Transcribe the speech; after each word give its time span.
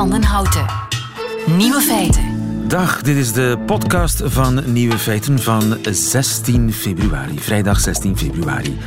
van 0.00 0.10
den 0.10 0.22
Houten. 0.22 0.66
Nieuwe 1.56 1.80
feiten. 1.80 2.22
Dag, 2.68 3.02
dit 3.02 3.16
is 3.16 3.32
de 3.32 3.58
podcast 3.66 4.22
van 4.24 4.72
Nieuwe 4.72 4.98
Feiten 4.98 5.38
van 5.38 5.76
16 5.90 6.72
februari, 6.72 7.38
vrijdag 7.38 7.80
16 7.80 8.18
februari. 8.18 8.78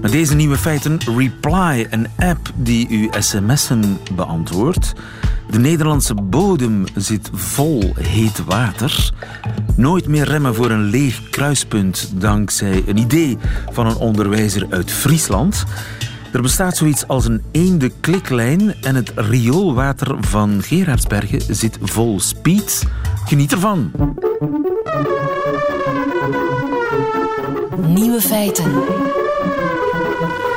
Met 0.00 0.12
deze 0.12 0.34
nieuwe 0.34 0.56
feiten 0.56 0.98
Reply, 1.16 1.86
een 1.90 2.08
app 2.18 2.50
die 2.54 2.86
uw 2.90 3.08
sms'en 3.20 3.98
beantwoordt. 4.14 4.92
De 5.50 5.58
Nederlandse 5.58 6.14
bodem 6.14 6.84
zit 6.94 7.30
vol 7.32 7.92
heet 8.00 8.44
water. 8.44 9.12
Nooit 9.76 10.08
meer 10.08 10.24
remmen 10.24 10.54
voor 10.54 10.70
een 10.70 10.84
leeg 10.84 11.30
kruispunt 11.30 12.12
dankzij 12.14 12.82
een 12.86 12.96
idee 12.98 13.38
van 13.72 13.86
een 13.86 13.96
onderwijzer 13.96 14.66
uit 14.70 14.90
Friesland. 14.90 15.64
Er 16.32 16.42
bestaat 16.42 16.76
zoiets 16.76 17.06
als 17.06 17.24
een 17.24 17.42
eende 17.50 17.92
kliklijn 18.00 18.74
en 18.82 18.94
het 18.94 19.12
rioolwater 19.14 20.16
van 20.20 20.62
Gerardsbergen 20.62 21.54
zit 21.54 21.78
vol 21.82 22.20
speed. 22.20 22.84
Geniet 23.24 23.52
ervan. 23.52 23.90
Nieuwe 27.86 28.20
feiten. 28.20 28.72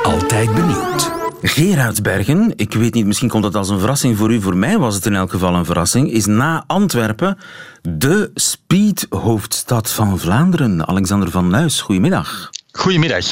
Altijd 0.02 0.54
benieuwd. 0.54 1.12
Gerardsbergen, 1.42 2.52
ik 2.56 2.72
weet 2.74 2.94
niet, 2.94 3.06
misschien 3.06 3.28
komt 3.28 3.42
dat 3.42 3.54
als 3.54 3.68
een 3.68 3.78
verrassing 3.78 4.16
voor 4.16 4.32
u, 4.32 4.40
voor 4.40 4.56
mij 4.56 4.78
was 4.78 4.94
het 4.94 5.06
in 5.06 5.14
elk 5.14 5.30
geval 5.30 5.54
een 5.54 5.64
verrassing, 5.64 6.10
is 6.10 6.26
na 6.26 6.64
Antwerpen 6.66 7.38
de 7.82 8.30
speedhoofdstad 8.34 9.90
van 9.90 10.18
Vlaanderen. 10.18 10.88
Alexander 10.88 11.30
van 11.30 11.48
Nuis, 11.48 11.80
goedemiddag. 11.80 12.50
Goedemiddag. 12.72 13.26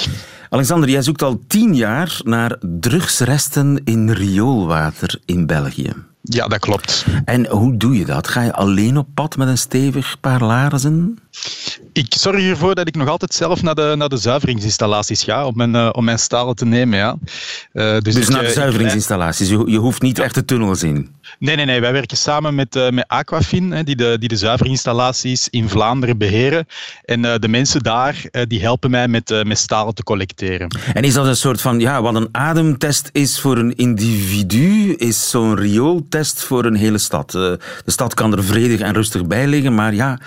Alexander, 0.54 0.88
jij 0.88 1.02
zoekt 1.02 1.22
al 1.22 1.44
tien 1.46 1.76
jaar 1.76 2.20
naar 2.24 2.56
drugsresten 2.60 3.80
in 3.84 4.10
rioolwater 4.10 5.20
in 5.24 5.46
België. 5.46 5.92
Ja, 6.26 6.46
dat 6.46 6.58
klopt. 6.58 7.06
En 7.24 7.46
hoe 7.46 7.76
doe 7.76 7.98
je 7.98 8.04
dat? 8.04 8.28
Ga 8.28 8.42
je 8.42 8.52
alleen 8.52 8.96
op 8.96 9.06
pad 9.14 9.36
met 9.36 9.48
een 9.48 9.58
stevig 9.58 10.20
paar 10.20 10.42
laarzen? 10.42 11.18
Ik 11.92 12.14
zorg 12.18 12.42
ervoor 12.42 12.74
dat 12.74 12.88
ik 12.88 12.96
nog 12.96 13.08
altijd 13.08 13.34
zelf 13.34 13.62
naar 13.62 13.74
de, 13.74 13.94
naar 13.96 14.08
de 14.08 14.16
zuiveringsinstallaties 14.16 15.22
ga 15.22 15.46
om 15.46 15.56
mijn, 15.56 15.74
uh, 15.74 15.88
om 15.92 16.04
mijn 16.04 16.18
stalen 16.18 16.54
te 16.54 16.64
nemen. 16.64 16.98
Ja. 16.98 17.16
Uh, 17.72 17.98
dus 18.00 18.14
dus 18.14 18.28
naar 18.28 18.42
de 18.42 18.50
zuiveringsinstallaties? 18.50 19.48
Je, 19.48 19.62
je 19.66 19.78
hoeft 19.78 20.02
niet 20.02 20.18
echt 20.18 20.34
de 20.34 20.44
tunnels 20.44 20.82
in? 20.82 21.14
Nee, 21.38 21.56
nee, 21.56 21.64
nee. 21.64 21.80
Wij 21.80 21.92
werken 21.92 22.16
samen 22.16 22.54
met, 22.54 22.76
uh, 22.76 22.90
met 22.90 23.08
Aquafin, 23.08 23.72
hè, 23.72 23.84
die, 23.84 23.96
de, 23.96 24.16
die 24.18 24.28
de 24.28 24.36
zuiverinstallaties 24.36 25.48
in 25.50 25.68
Vlaanderen 25.68 26.18
beheren. 26.18 26.66
En 27.04 27.22
de 27.22 27.48
mensen 27.48 27.82
daar 27.82 28.22
die 28.48 28.60
helpen 28.60 28.90
mij 28.90 29.08
met, 29.08 29.44
met 29.44 29.58
stalen 29.58 29.94
te 29.94 30.02
collecteren. 30.02 30.68
En 30.94 31.04
is 31.04 31.14
dat 31.14 31.26
een 31.26 31.36
soort 31.36 31.60
van, 31.60 31.80
ja, 31.80 32.02
wat 32.02 32.14
een 32.14 32.28
ademtest 32.32 33.08
is 33.12 33.40
voor 33.40 33.58
een 33.58 33.76
individu, 33.76 34.94
is 34.94 35.30
zo'n 35.30 35.54
riooltest 36.14 36.44
voor 36.44 36.64
een 36.64 36.76
hele 36.76 36.98
stad? 36.98 37.30
de 37.30 37.58
stad 37.86 38.14
kan 38.14 38.32
er 38.32 38.44
vredig 38.44 38.80
en 38.80 38.92
rustig 38.92 39.26
bij 39.26 39.46
liggen, 39.46 39.74
maar 39.74 39.94
ja, 39.94 40.18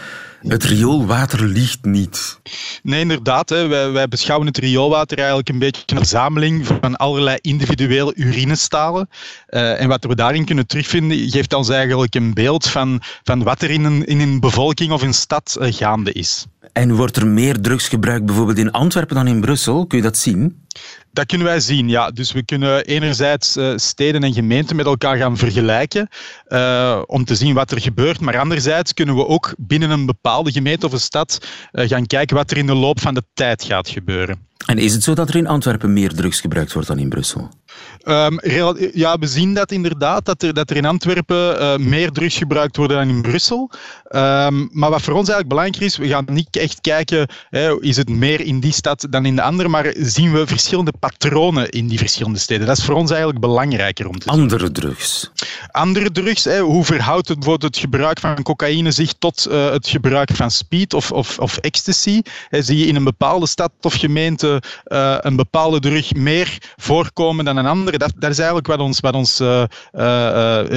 het 0.41 0.63
rioolwater 0.63 1.45
liegt 1.45 1.85
niet. 1.85 2.39
Nee, 2.83 2.99
inderdaad. 2.99 3.49
Hè. 3.49 3.67
Wij, 3.67 3.91
wij, 3.91 4.07
beschouwen 4.07 4.47
het 4.47 4.57
rioolwater 4.57 5.17
eigenlijk 5.17 5.49
een 5.49 5.59
beetje 5.59 5.81
een 5.85 5.97
verzameling 5.97 6.67
van 6.81 6.95
allerlei 6.95 7.37
individuele 7.41 8.13
urinestalen. 8.15 9.09
Uh, 9.49 9.81
en 9.81 9.87
wat 9.87 10.03
we 10.03 10.15
daarin 10.15 10.45
kunnen 10.45 10.67
terugvinden, 10.67 11.29
geeft 11.29 11.53
ons 11.53 11.69
eigenlijk 11.69 12.15
een 12.15 12.33
beeld 12.33 12.67
van, 12.67 13.01
van 13.23 13.43
wat 13.43 13.61
er 13.61 13.69
in 13.69 13.83
een, 13.83 14.05
in 14.05 14.19
een 14.19 14.39
bevolking 14.39 14.91
of 14.91 15.01
een 15.01 15.13
stad 15.13 15.57
uh, 15.61 15.73
gaande 15.73 16.11
is. 16.11 16.45
En 16.73 16.95
wordt 16.95 17.15
er 17.15 17.27
meer 17.27 17.61
drugs 17.61 17.87
gebruikt 17.87 18.25
bijvoorbeeld 18.25 18.57
in 18.57 18.71
Antwerpen 18.71 19.15
dan 19.15 19.27
in 19.27 19.41
Brussel? 19.41 19.85
Kun 19.85 19.97
je 19.97 20.03
dat 20.03 20.17
zien? 20.17 20.65
Dat 21.11 21.25
kunnen 21.25 21.47
wij 21.47 21.59
zien, 21.59 21.89
ja. 21.89 22.11
Dus 22.11 22.31
we 22.31 22.45
kunnen 22.45 22.85
enerzijds 22.85 23.57
uh, 23.57 23.73
steden 23.75 24.23
en 24.23 24.33
gemeenten 24.33 24.75
met 24.75 24.85
elkaar 24.85 25.17
gaan 25.17 25.37
vergelijken 25.37 26.09
uh, 26.47 27.01
om 27.05 27.25
te 27.25 27.35
zien 27.35 27.53
wat 27.53 27.71
er 27.71 27.81
gebeurt. 27.81 28.19
Maar 28.19 28.37
anderzijds 28.37 28.93
kunnen 28.93 29.15
we 29.15 29.27
ook 29.27 29.53
binnen 29.57 29.89
een 29.89 30.05
bepaalde 30.05 30.51
gemeente 30.51 30.85
of 30.85 30.91
een 30.91 30.99
stad 30.99 31.47
uh, 31.71 31.87
gaan 31.87 32.05
kijken 32.05 32.35
wat 32.35 32.51
er 32.51 32.57
in 32.57 32.67
de 32.67 32.75
loop 32.75 32.99
van 32.99 33.13
de 33.13 33.23
tijd 33.33 33.63
gaat 33.63 33.89
gebeuren. 33.89 34.45
En 34.65 34.77
is 34.77 34.93
het 34.93 35.03
zo 35.03 35.13
dat 35.13 35.29
er 35.29 35.35
in 35.35 35.47
Antwerpen 35.47 35.93
meer 35.93 36.13
drugs 36.13 36.41
gebruikt 36.41 36.73
wordt 36.73 36.87
dan 36.87 36.99
in 36.99 37.09
Brussel? 37.09 37.49
Um, 38.03 38.39
ja, 38.93 39.17
we 39.17 39.27
zien 39.27 39.53
dat 39.53 39.71
inderdaad, 39.71 40.25
dat 40.25 40.43
er, 40.43 40.53
dat 40.53 40.69
er 40.69 40.75
in 40.75 40.85
Antwerpen 40.85 41.61
uh, 41.61 41.75
meer 41.75 42.11
drugs 42.11 42.37
gebruikt 42.37 42.77
worden 42.77 42.97
dan 42.97 43.09
in 43.09 43.21
Brussel. 43.21 43.71
Um, 44.11 44.69
maar 44.71 44.89
wat 44.89 45.01
voor 45.01 45.13
ons 45.13 45.29
eigenlijk 45.29 45.47
belangrijk 45.47 45.83
is, 45.83 45.97
we 45.97 46.07
gaan 46.07 46.25
niet 46.31 46.55
echt 46.55 46.81
kijken, 46.81 47.27
hè, 47.49 47.81
is 47.81 47.97
het 47.97 48.09
meer 48.09 48.41
in 48.41 48.59
die 48.59 48.71
stad 48.71 49.07
dan 49.09 49.25
in 49.25 49.35
de 49.35 49.41
andere, 49.41 49.69
maar 49.69 49.93
zien 49.97 50.31
we 50.31 50.47
verschillende 50.47 50.93
patronen 50.99 51.69
in 51.69 51.87
die 51.87 51.97
verschillende 51.97 52.39
steden. 52.39 52.67
Dat 52.67 52.77
is 52.77 52.85
voor 52.85 52.95
ons 52.95 53.09
eigenlijk 53.09 53.39
belangrijker 53.39 54.07
om 54.07 54.19
te 54.19 54.29
zien. 54.29 54.41
Andere 54.41 54.71
drugs? 54.71 55.31
Andere 55.71 56.11
drugs, 56.11 56.43
hè, 56.43 56.59
hoe 56.59 56.85
verhoudt 56.85 57.27
het, 57.27 57.39
bijvoorbeeld 57.39 57.75
het 57.75 57.83
gebruik 57.83 58.19
van 58.19 58.43
cocaïne 58.43 58.91
zich 58.91 59.13
tot 59.19 59.47
uh, 59.49 59.69
het 59.69 59.87
gebruik 59.87 60.29
van 60.33 60.51
speed 60.51 60.93
of, 60.93 61.11
of, 61.11 61.39
of 61.39 61.57
ecstasy? 61.57 62.21
Hè, 62.49 62.61
zie 62.61 62.77
je 62.77 62.85
in 62.85 62.95
een 62.95 63.03
bepaalde 63.03 63.47
stad 63.47 63.71
of 63.81 63.93
gemeente 63.93 64.61
uh, 64.85 65.17
een 65.19 65.35
bepaalde 65.35 65.79
drug 65.79 66.13
meer 66.13 66.57
voorkomen 66.75 67.45
dan 67.45 67.57
een 67.57 67.66
andere? 67.67 67.97
Dat, 67.97 68.13
is 68.19 68.37
eigenlijk 68.37 68.67
wat 68.67 68.79
ons, 68.79 68.99
wat 68.99 69.13
ons 69.13 69.41
uh, 69.41 69.63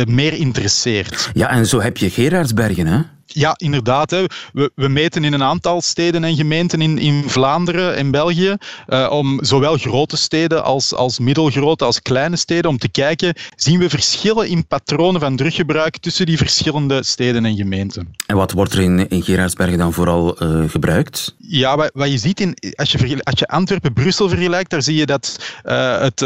meer 0.05 0.33
interesseert. 0.33 1.31
Ja, 1.33 1.51
en 1.51 1.67
zo 1.67 1.81
heb 1.81 1.97
je 1.97 2.11
Gerardsbergen, 2.11 2.87
hè? 2.87 3.01
Ja, 3.33 3.55
inderdaad. 3.57 4.11
Hè. 4.11 4.25
We, 4.53 4.71
we, 4.75 4.89
meten 4.89 5.25
in 5.25 5.33
een 5.33 5.43
aantal 5.43 5.81
steden 5.81 6.25
en 6.25 6.37
gemeenten 6.37 6.81
in, 6.81 6.99
in 6.99 7.29
Vlaanderen 7.29 7.97
en 7.97 8.11
België, 8.11 8.57
uh, 8.89 9.09
om 9.11 9.45
zowel 9.45 9.77
grote 9.77 10.17
steden 10.17 10.65
als, 10.65 10.95
als 10.95 11.19
middelgrote 11.19 11.85
als 11.85 12.03
kleine 12.03 12.37
steden, 12.37 12.71
om 12.71 12.79
te 12.79 12.89
kijken, 12.89 13.35
zien 13.57 13.79
we 13.79 13.89
verschillen 13.89 14.49
in 14.49 14.67
patronen 14.67 15.21
van 15.21 15.37
druggebruik 15.37 15.99
tussen 15.99 16.27
die 16.27 16.37
verschillende 16.37 17.03
steden 17.03 17.45
en 17.45 17.57
gemeenten. 17.57 18.15
En 18.27 18.37
wat 18.37 18.53
wordt 18.53 18.73
er 18.73 18.81
in, 18.81 19.09
in 19.09 19.23
Gerardsbergen 19.23 19.79
dan 19.79 19.93
vooral 19.93 20.43
uh, 20.43 20.71
gebruikt? 20.71 21.35
Ja, 21.39 21.77
wat, 21.77 21.91
wat, 21.95 22.11
je 22.11 22.19
ziet, 22.19 22.41
in, 22.41 22.57
als 22.75 22.93
je, 22.93 23.23
als 23.23 23.39
je 23.39 23.49
Antwerpen-Brussel 23.49 24.29
vergelijkt, 24.29 24.71
daar 24.71 24.83
zie 24.83 24.97
je 24.97 25.07
dat 25.07 25.53
uh, 25.65 26.01
het, 26.01 26.21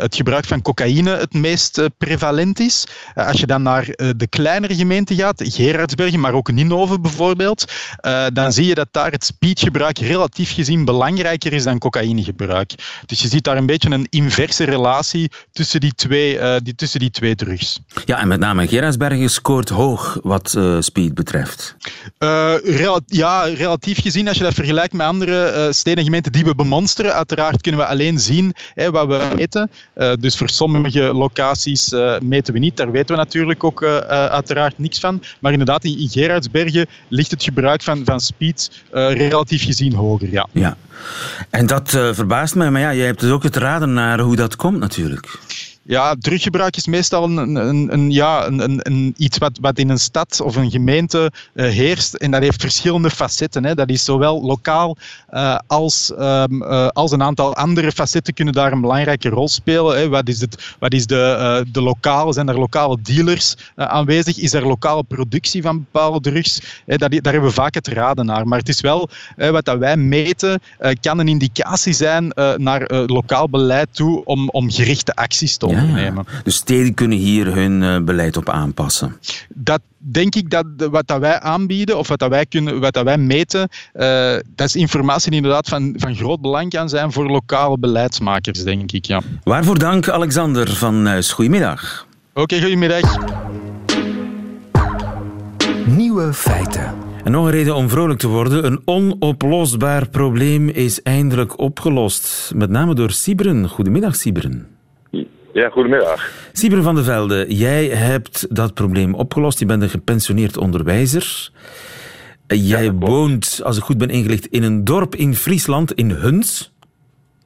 het 0.00 0.16
gebruik 0.16 0.44
van 0.44 0.62
cocaïne 0.62 1.10
het 1.10 1.34
meest 1.34 1.82
prevalent 1.98 2.60
is. 2.60 2.86
als 3.14 3.40
je 3.40 3.46
dan 3.46 3.62
naar 3.62 3.84
de 4.16 4.26
kleinere 4.28 4.74
gemeenten 4.74 5.16
gaat, 5.16 5.42
Gerardsbergen, 5.46 6.20
maar 6.20 6.34
ook 6.34 6.45
ook 6.48 6.54
Ninove 6.54 7.00
bijvoorbeeld, 7.00 7.72
uh, 8.06 8.26
dan 8.32 8.52
zie 8.52 8.66
je 8.66 8.74
dat 8.74 8.88
daar 8.90 9.10
het 9.10 9.24
speedgebruik 9.24 9.98
relatief 9.98 10.52
gezien 10.54 10.84
belangrijker 10.84 11.52
is 11.52 11.64
dan 11.64 11.78
cocaïnegebruik. 11.78 12.74
Dus 13.06 13.20
je 13.22 13.28
ziet 13.28 13.44
daar 13.44 13.56
een 13.56 13.66
beetje 13.66 13.90
een 13.90 14.06
inverse 14.10 14.64
relatie 14.64 15.30
tussen 15.52 15.80
die 15.80 15.94
twee, 15.94 16.38
uh, 16.38 16.54
die, 16.62 16.74
tussen 16.74 17.00
die 17.00 17.10
twee 17.10 17.34
drugs. 17.34 17.80
Ja, 18.04 18.18
en 18.18 18.28
met 18.28 18.40
name 18.40 18.68
Gerardsbergen 18.68 19.30
scoort 19.30 19.68
hoog 19.68 20.18
wat 20.22 20.54
uh, 20.56 20.76
speed 20.80 21.14
betreft. 21.14 21.76
Rel 22.18 23.00
ja, 23.06 23.42
relatief 23.42 24.00
gezien, 24.00 24.28
als 24.28 24.36
je 24.36 24.42
dat 24.42 24.54
vergelijkt 24.54 24.92
met 24.92 25.06
andere 25.06 25.68
steden 25.72 25.98
en 25.98 26.04
gemeenten 26.04 26.32
die 26.32 26.44
we 26.44 26.54
bemonsteren, 26.54 27.14
uiteraard 27.14 27.60
kunnen 27.60 27.80
we 27.80 27.86
alleen 27.86 28.18
zien 28.18 28.54
hè, 28.74 28.90
wat 28.90 29.06
we 29.06 29.28
meten. 29.36 29.70
dus 30.20 30.36
voor 30.36 30.48
sommige 30.48 31.00
locaties 31.00 31.94
meten 32.20 32.52
we 32.52 32.58
niet, 32.58 32.76
daar 32.76 32.90
weten 32.90 33.14
we 33.14 33.22
natuurlijk 33.22 33.64
ook 33.64 33.82
uiteraard 33.82 34.78
niks 34.78 35.00
van. 35.00 35.22
Maar 35.40 35.52
inderdaad, 35.52 35.84
in, 35.84 35.98
in 35.98 36.08
Gerardsbergen 36.08 36.35
Ligt 37.08 37.30
het 37.30 37.42
gebruik 37.42 37.82
van, 37.82 38.02
van 38.04 38.20
speed 38.20 38.70
uh, 38.94 39.12
relatief 39.12 39.64
gezien 39.64 39.94
hoger. 39.94 40.30
Ja. 40.30 40.46
ja. 40.52 40.76
En 41.50 41.66
dat 41.66 41.92
uh, 41.92 42.12
verbaast 42.12 42.54
mij, 42.54 42.70
maar 42.70 42.80
ja, 42.80 42.94
jij 42.94 43.06
hebt 43.06 43.20
dus 43.20 43.30
ook 43.30 43.42
het 43.42 43.56
raden 43.56 43.92
naar 43.92 44.20
hoe 44.20 44.36
dat 44.36 44.56
komt 44.56 44.78
natuurlijk. 44.78 45.38
Ja, 45.88 46.14
druggebruik 46.18 46.76
is 46.76 46.86
meestal 46.86 47.24
een, 47.24 47.56
een, 47.56 47.92
een 47.92 48.10
ja, 48.10 48.46
een, 48.46 48.80
een, 48.86 49.14
iets 49.16 49.38
wat, 49.38 49.58
wat 49.60 49.78
in 49.78 49.88
een 49.88 49.98
stad 49.98 50.40
of 50.40 50.56
een 50.56 50.70
gemeente 50.70 51.32
uh, 51.54 51.68
heerst. 51.68 52.14
En 52.14 52.30
dat 52.30 52.42
heeft 52.42 52.60
verschillende 52.60 53.10
facetten. 53.10 53.64
Hè. 53.64 53.74
Dat 53.74 53.88
is 53.88 54.04
zowel 54.04 54.42
lokaal 54.42 54.96
uh, 55.30 55.58
als, 55.66 56.12
um, 56.18 56.62
uh, 56.62 56.86
als 56.88 57.10
een 57.10 57.22
aantal 57.22 57.54
andere 57.54 57.92
facetten 57.92 58.34
kunnen 58.34 58.54
daar 58.54 58.72
een 58.72 58.80
belangrijke 58.80 59.28
rol 59.28 59.48
spelen. 59.48 59.98
Hè. 59.98 60.08
Wat 60.08 60.28
is, 60.28 60.40
het, 60.40 60.74
wat 60.78 60.92
is 60.92 61.06
de, 61.06 61.64
de 61.72 61.82
lokale, 61.82 62.32
zijn 62.32 62.48
er 62.48 62.58
lokale 62.58 62.98
dealers 63.02 63.54
aanwezig? 63.74 64.38
Is 64.38 64.52
er 64.52 64.66
lokale 64.66 65.02
productie 65.02 65.62
van 65.62 65.78
bepaalde 65.78 66.30
drugs? 66.30 66.60
Hè, 66.86 66.96
dat, 66.96 67.10
daar 67.10 67.32
hebben 67.32 67.50
we 67.50 67.56
vaak 67.56 67.74
het 67.74 67.88
raden 67.88 68.26
naar. 68.26 68.48
Maar 68.48 68.58
het 68.58 68.68
is 68.68 68.80
wel, 68.80 69.08
wat 69.36 69.64
dat 69.64 69.78
wij 69.78 69.96
meten, 69.96 70.60
kan 71.00 71.18
een 71.18 71.28
indicatie 71.28 71.92
zijn 71.92 72.32
naar 72.56 72.92
lokaal 73.06 73.48
beleid 73.48 73.88
toe 73.90 74.24
om, 74.24 74.48
om 74.48 74.70
gerichte 74.70 75.14
acties 75.14 75.56
te 75.56 75.66
ondernemen. 75.80 76.26
Dus 76.44 76.54
steden 76.54 76.94
kunnen 76.94 77.18
hier 77.18 77.54
hun 77.54 77.82
uh, 77.82 77.98
beleid 78.00 78.36
op 78.36 78.48
aanpassen? 78.48 79.16
Dat 79.48 79.80
denk 79.96 80.34
ik 80.34 80.50
dat 80.50 80.64
wat 80.76 81.06
dat 81.06 81.20
wij 81.20 81.40
aanbieden 81.40 81.98
of 81.98 82.08
wat 82.08 82.18
dat 82.18 82.30
wij, 82.30 82.46
kunnen, 82.46 82.80
wat 82.80 82.92
dat 82.92 83.04
wij 83.04 83.18
meten, 83.18 83.68
uh, 83.94 84.02
dat 84.54 84.66
is 84.66 84.76
informatie 84.76 85.30
die 85.30 85.40
inderdaad 85.40 85.68
van, 85.68 85.94
van 85.96 86.14
groot 86.14 86.40
belang 86.40 86.70
kan 86.70 86.88
zijn 86.88 87.12
voor 87.12 87.30
lokale 87.30 87.78
beleidsmakers, 87.78 88.62
denk 88.62 88.92
ik. 88.92 89.04
Ja. 89.04 89.20
Waarvoor 89.42 89.78
dank, 89.78 90.08
Alexander 90.08 90.74
van 90.74 91.02
Nuis. 91.02 91.32
Goedemiddag. 91.32 92.06
Oké, 92.30 92.40
okay, 92.40 92.60
goedemiddag. 92.60 93.16
Nieuwe 95.86 96.32
feiten. 96.32 96.94
En 97.24 97.32
nog 97.32 97.44
een 97.44 97.50
reden 97.50 97.74
om 97.74 97.88
vrolijk 97.88 98.18
te 98.18 98.28
worden. 98.28 98.66
Een 98.66 98.80
onoplosbaar 98.84 100.08
probleem 100.08 100.68
is 100.68 101.02
eindelijk 101.02 101.58
opgelost. 101.58 102.52
Met 102.54 102.70
name 102.70 102.94
door 102.94 103.10
Sibren. 103.10 103.68
Goedemiddag, 103.68 104.16
Sibren. 104.16 104.75
Ja, 105.56 105.68
goedemiddag. 105.68 106.30
Sieber 106.52 106.82
van 106.82 106.94
der 106.94 107.04
Velde, 107.04 107.44
jij 107.48 107.84
hebt 107.86 108.56
dat 108.56 108.74
probleem 108.74 109.14
opgelost. 109.14 109.58
Je 109.58 109.66
bent 109.66 109.82
een 109.82 109.88
gepensioneerd 109.88 110.56
onderwijzer. 110.56 111.50
Jij 112.46 112.92
woont, 112.92 113.60
als 113.64 113.76
ik 113.76 113.82
goed 113.82 113.98
ben 113.98 114.08
ingelicht, 114.08 114.46
in 114.46 114.62
een 114.62 114.84
dorp 114.84 115.14
in 115.14 115.34
Friesland, 115.34 115.92
in 115.92 116.10
Huns. 116.10 116.72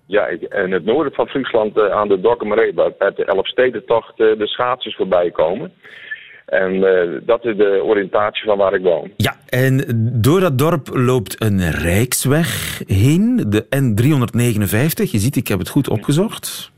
Ja, 0.06 0.26
in 0.26 0.72
het 0.72 0.84
noorden 0.84 1.12
van 1.12 1.26
Friesland 1.26 1.76
uh, 1.76 1.90
aan 1.90 2.08
de 2.08 2.20
Dokkemeree, 2.20 2.74
waar 2.74 2.92
bij 2.98 3.12
de 3.14 3.24
Elfstedentocht 3.24 4.16
de 4.16 4.46
schaatsers 4.46 4.96
voorbij 4.96 5.30
komen. 5.30 5.72
En 6.46 6.74
uh, 6.74 7.20
dat 7.22 7.44
is 7.44 7.56
de 7.56 7.80
oriëntatie 7.84 8.44
van 8.44 8.58
waar 8.58 8.74
ik 8.74 8.82
woon. 8.82 9.10
Ja, 9.16 9.36
en 9.48 9.84
door 10.22 10.40
dat 10.40 10.58
dorp 10.58 10.88
loopt 10.92 11.42
een 11.42 11.70
rijksweg 11.70 12.82
heen, 12.86 13.44
de 13.48 13.64
N359. 13.64 15.10
Je 15.10 15.18
ziet, 15.18 15.36
ik 15.36 15.48
heb 15.48 15.58
het 15.58 15.68
goed 15.68 15.88
opgezocht. 15.88 16.72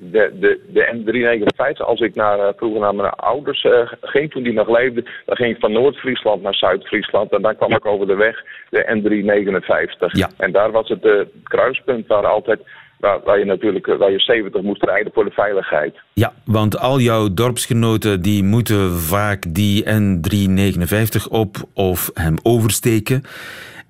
De, 0.00 0.32
de, 0.40 0.60
de 0.68 0.84
N359, 0.94 1.76
als 1.76 2.00
ik 2.00 2.14
naar, 2.14 2.52
vroeger 2.56 2.80
naar 2.80 2.94
mijn 2.94 3.10
ouders 3.10 3.64
uh, 3.64 3.92
ging, 4.00 4.30
toen 4.30 4.42
die 4.42 4.52
nog 4.52 4.68
leefden, 4.68 5.04
dan 5.26 5.36
ging 5.36 5.54
ik 5.54 5.60
van 5.60 5.72
Noord-Friesland 5.72 6.42
naar 6.42 6.54
Zuid-Friesland. 6.54 7.32
En 7.32 7.42
dan 7.42 7.56
kwam 7.56 7.72
ik 7.72 7.86
over 7.86 8.06
de 8.06 8.14
weg, 8.14 8.44
de 8.70 8.84
N359. 8.96 10.06
Ja. 10.12 10.28
En 10.36 10.52
daar 10.52 10.70
was 10.70 10.88
het 10.88 11.04
uh, 11.04 11.20
kruispunt 11.42 12.06
waar 12.06 12.26
altijd 12.26 12.60
Waar, 12.98 13.20
waar, 13.24 13.38
je 13.38 13.44
natuurlijk 13.44 13.86
waar 13.86 14.10
je 14.10 14.20
70 14.20 14.62
moest 14.62 14.82
rijden 14.82 15.12
voor 15.12 15.24
de 15.24 15.30
veiligheid. 15.30 15.96
Ja, 16.12 16.32
want 16.44 16.78
al 16.78 17.00
jouw 17.00 17.34
dorpsgenoten 17.34 18.22
die 18.22 18.44
moeten 18.44 18.92
vaak 18.92 19.54
die 19.54 19.84
N359 19.84 21.30
op 21.30 21.56
of 21.74 22.10
hem 22.14 22.36
oversteken. 22.42 23.22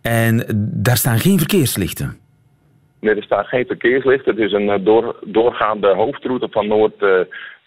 En 0.02 0.44
daar 0.74 0.96
staan 0.96 1.18
geen 1.18 1.38
verkeerslichten. 1.38 2.16
Er 3.00 3.22
staan 3.22 3.44
geen 3.44 3.66
verkeerslichten. 3.66 4.34
Het 4.34 4.44
is 4.44 4.52
een 4.52 4.84
door, 4.84 5.16
doorgaande 5.24 5.94
hoofdroute 5.94 6.48
van 6.50 6.66
noord, 6.66 7.02
uh, 7.02 7.20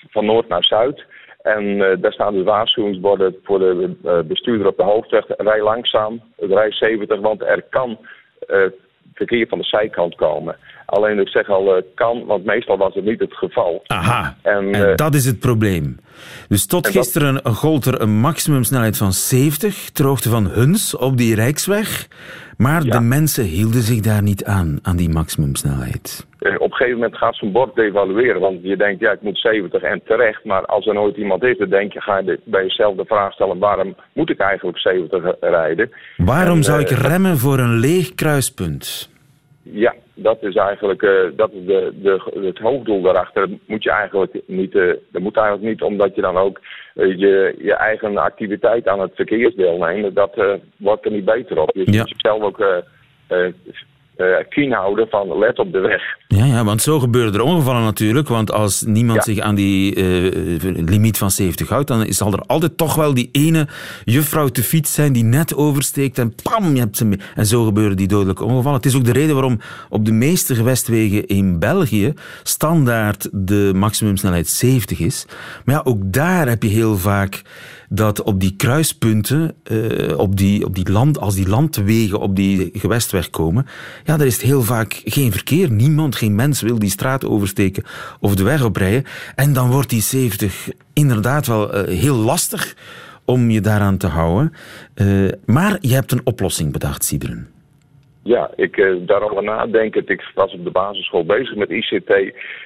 van 0.09 0.25
noord 0.25 0.47
naar 0.47 0.63
zuid. 0.63 1.05
En 1.41 1.63
uh, 1.63 1.91
daar 1.99 2.13
staan 2.13 2.33
de 2.33 2.43
waarschuwingsborden 2.43 3.35
voor 3.43 3.59
de 3.59 4.23
bestuurder 4.27 4.67
op 4.67 4.77
de 4.77 4.83
hoofdweg. 4.83 5.25
Rij 5.27 5.61
langzaam, 5.61 6.21
rij 6.37 6.71
70, 6.71 7.19
want 7.19 7.41
er 7.41 7.61
kan 7.69 7.97
verkeer 9.13 9.47
van 9.47 9.57
de 9.57 9.63
zijkant 9.63 10.15
komen. 10.15 10.57
Alleen 10.91 11.19
ik 11.19 11.27
zeg 11.27 11.49
al 11.49 11.77
uh, 11.77 11.83
kan, 11.95 12.25
want 12.25 12.45
meestal 12.45 12.77
was 12.77 12.93
het 12.93 13.05
niet 13.05 13.19
het 13.19 13.33
geval. 13.33 13.81
Aha, 13.88 14.35
en, 14.41 14.73
en 14.73 14.95
dat 14.95 15.13
is 15.13 15.25
het 15.25 15.39
probleem. 15.39 15.99
Dus 16.47 16.65
tot 16.65 16.88
gisteren 16.88 17.33
dat... 17.33 17.53
gold 17.53 17.85
er 17.85 18.01
een 18.01 18.19
maximumsnelheid 18.19 18.97
van 18.97 19.11
70 19.11 19.89
ter 19.89 20.05
hoogte 20.05 20.29
van 20.29 20.47
Huns 20.47 20.97
op 20.97 21.17
die 21.17 21.35
Rijksweg. 21.35 22.07
Maar 22.57 22.83
ja. 22.83 22.91
de 22.91 22.99
mensen 22.99 23.43
hielden 23.43 23.81
zich 23.81 23.99
daar 23.99 24.21
niet 24.21 24.45
aan, 24.45 24.79
aan 24.81 24.95
die 24.95 25.09
maximumsnelheid. 25.09 26.27
Op 26.39 26.71
een 26.71 26.71
gegeven 26.71 26.99
moment 26.99 27.17
gaat 27.17 27.35
zo'n 27.35 27.51
bord 27.51 27.75
devalueren. 27.75 28.41
Want 28.41 28.59
je 28.61 28.77
denkt, 28.77 28.99
ja, 28.99 29.11
ik 29.11 29.21
moet 29.21 29.38
70 29.38 29.81
en 29.81 30.01
terecht. 30.05 30.43
Maar 30.43 30.65
als 30.65 30.88
er 30.88 30.93
nooit 30.93 31.17
iemand 31.17 31.43
is, 31.43 31.57
dan 31.57 31.69
denk 31.69 31.93
je, 31.93 32.01
ga 32.01 32.17
je 32.17 32.39
bij 32.43 32.63
jezelf 32.63 32.95
de 32.95 33.05
vraag 33.05 33.33
stellen... 33.33 33.59
waarom 33.59 33.95
moet 34.13 34.29
ik 34.29 34.39
eigenlijk 34.39 34.77
70 34.77 35.35
rijden? 35.39 35.91
Waarom 36.17 36.57
en, 36.57 36.63
zou 36.63 36.81
ik 36.81 36.89
remmen 36.89 37.38
voor 37.38 37.59
een 37.59 37.77
leeg 37.79 38.13
kruispunt? 38.15 39.09
Ja, 39.63 39.93
dat 40.13 40.43
is 40.43 40.55
eigenlijk 40.55 41.01
uh, 41.01 41.29
dat 41.35 41.51
is 41.51 41.65
de, 41.65 41.93
de, 42.01 42.41
het 42.45 42.57
hoofddoel 42.57 43.01
daarachter. 43.01 43.49
Dat 43.49 43.59
moet 43.65 43.83
je 43.83 43.91
eigenlijk 43.91 44.41
niet, 44.45 44.73
uh, 44.73 44.93
dat 45.11 45.21
moet 45.21 45.37
eigenlijk 45.37 45.67
niet 45.67 45.81
omdat 45.81 46.15
je 46.15 46.21
dan 46.21 46.37
ook 46.37 46.59
uh, 46.95 47.17
je, 47.17 47.55
je 47.57 47.73
eigen 47.73 48.17
activiteit 48.17 48.87
aan 48.87 48.99
het 48.99 49.11
verkeersdeel 49.15 49.77
neemt. 49.77 50.15
Dat 50.15 50.59
wordt 50.77 51.05
er 51.05 51.11
niet 51.11 51.25
beter 51.25 51.59
op. 51.59 51.69
Je 51.73 51.91
ja. 51.91 51.99
moet 51.99 52.09
jezelf 52.09 52.41
ook 52.41 52.83
uh, 54.21 54.35
kien 54.50 54.71
houden 54.71 55.07
van 55.09 55.38
let 55.38 55.59
op 55.59 55.71
de 55.71 55.79
weg. 55.79 56.01
Ja, 56.27 56.45
ja, 56.45 56.63
want 56.63 56.81
zo 56.81 57.00
gebeuren 57.00 57.33
er 57.33 57.41
ongevallen 57.41 57.83
natuurlijk. 57.83 58.27
Want 58.27 58.51
als 58.51 58.81
niemand 58.81 59.25
ja. 59.25 59.33
zich 59.33 59.44
aan 59.44 59.56
die 59.56 59.95
uh, 59.95 60.85
limiet 60.85 61.18
van 61.18 61.31
70 61.31 61.69
houdt, 61.69 61.88
dan 61.88 62.06
zal 62.13 62.33
er 62.33 62.44
altijd 62.47 62.77
toch 62.77 62.95
wel 62.95 63.13
die 63.13 63.29
ene 63.31 63.68
juffrouw 64.03 64.47
te 64.47 64.63
fiets 64.63 64.94
zijn 64.94 65.13
die 65.13 65.23
net 65.23 65.56
oversteekt 65.56 66.18
en 66.18 66.35
pam, 66.44 66.73
je 66.73 66.79
hebt 66.79 66.97
ze 66.97 67.06
mee. 67.06 67.19
En 67.35 67.45
zo 67.45 67.63
gebeuren 67.63 67.97
die 67.97 68.07
dodelijke 68.07 68.44
ongevallen. 68.44 68.77
Het 68.77 68.85
is 68.85 68.95
ook 68.95 69.06
de 69.06 69.13
reden 69.13 69.33
waarom 69.33 69.59
op 69.89 70.06
de 70.06 70.12
meeste 70.12 70.56
gewestwegen 70.56 71.27
in 71.27 71.59
België 71.59 72.13
standaard 72.44 73.29
de 73.31 73.71
maximumsnelheid 73.75 74.47
70 74.47 75.00
is. 75.00 75.25
Maar 75.65 75.75
ja, 75.75 75.81
ook 75.83 76.00
daar 76.03 76.47
heb 76.47 76.63
je 76.63 76.69
heel 76.69 76.97
vaak 76.97 77.41
dat 77.93 78.21
op 78.21 78.39
die 78.39 78.55
kruispunten, 78.55 79.53
uh, 79.71 80.17
op 80.17 80.38
die, 80.38 80.65
op 80.65 80.75
die 80.75 80.91
land, 80.91 81.19
als 81.19 81.35
die 81.35 81.47
landwegen 81.47 82.19
op 82.19 82.35
die 82.35 82.69
gewestweg 82.73 83.29
komen, 83.29 83.65
ja, 84.03 84.17
daar 84.17 84.27
is 84.27 84.41
heel 84.41 84.63
vaak 84.63 85.01
geen 85.05 85.31
verkeer. 85.31 85.71
Niemand, 85.71 86.15
geen 86.15 86.35
mens 86.35 86.61
wil 86.61 86.79
die 86.79 86.89
straat 86.89 87.25
oversteken 87.25 87.83
of 88.19 88.35
de 88.35 88.43
weg 88.43 88.63
oprijden. 88.63 89.03
En 89.35 89.53
dan 89.53 89.69
wordt 89.69 89.89
die 89.89 90.01
70 90.01 90.69
inderdaad 90.93 91.47
wel 91.47 91.89
uh, 91.89 91.99
heel 91.99 92.15
lastig 92.15 92.75
om 93.25 93.49
je 93.49 93.61
daaraan 93.61 93.97
te 93.97 94.07
houden. 94.07 94.53
Uh, 94.95 95.31
maar 95.45 95.77
je 95.81 95.93
hebt 95.93 96.11
een 96.11 96.25
oplossing 96.25 96.71
bedacht, 96.71 97.03
Siebren. 97.03 97.50
Ja, 98.23 98.51
ik 98.56 98.77
uh, 98.77 98.95
daarover 99.00 99.44
nadenkend. 99.44 100.09
Ik 100.09 100.31
was 100.35 100.53
op 100.53 100.63
de 100.63 100.71
basisschool 100.71 101.25
bezig 101.25 101.56
met 101.56 101.69
ICT. 101.69 102.12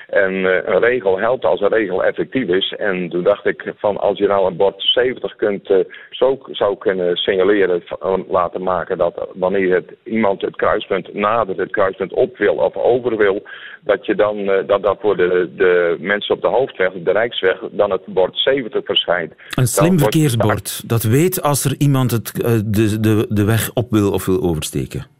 En 0.07 0.33
uh, 0.33 0.51
een 0.65 0.79
regel 0.79 1.19
helpt 1.19 1.45
als 1.45 1.61
een 1.61 1.69
regel 1.69 2.03
effectief 2.03 2.47
is. 2.47 2.73
En 2.77 3.09
toen 3.09 3.23
dacht 3.23 3.45
ik 3.45 3.73
van 3.77 3.97
als 3.97 4.17
je 4.17 4.27
nou 4.27 4.47
een 4.47 4.55
bord 4.55 4.81
70 4.81 5.35
kunt, 5.35 5.69
uh, 5.69 5.77
zo 6.09 6.39
zou 6.51 6.77
kunnen 6.77 7.15
signaleren, 7.15 7.83
laten 8.29 8.63
maken 8.63 8.97
dat 8.97 9.27
wanneer 9.33 9.73
het, 9.73 9.95
iemand 10.03 10.41
het 10.41 10.55
kruispunt 10.55 11.13
nadert, 11.13 11.57
het 11.57 11.71
kruispunt 11.71 12.13
op 12.13 12.37
wil 12.37 12.55
of 12.55 12.75
over 12.75 13.17
wil, 13.17 13.43
dat 13.81 14.05
je 14.05 14.15
dan 14.15 14.45
dat, 14.45 14.83
dat 14.83 14.97
voor 14.99 15.17
de, 15.17 15.49
de 15.55 15.97
mensen 15.99 16.35
op 16.35 16.41
de 16.41 16.47
hoofdweg, 16.47 16.91
de 16.93 17.11
Rijksweg, 17.11 17.59
dan 17.71 17.91
het 17.91 18.05
bord 18.05 18.37
70 18.37 18.85
verschijnt. 18.85 19.33
Een 19.55 19.67
slim 19.67 19.99
verkeersbord 19.99 20.89
dat 20.89 21.03
weet 21.03 21.41
als 21.41 21.65
er 21.65 21.75
iemand 21.77 22.11
het, 22.11 22.33
de, 22.65 22.99
de, 22.99 23.25
de 23.29 23.45
weg 23.45 23.71
op 23.73 23.87
wil 23.89 24.11
of 24.11 24.25
wil 24.25 24.41
oversteken. 24.41 25.14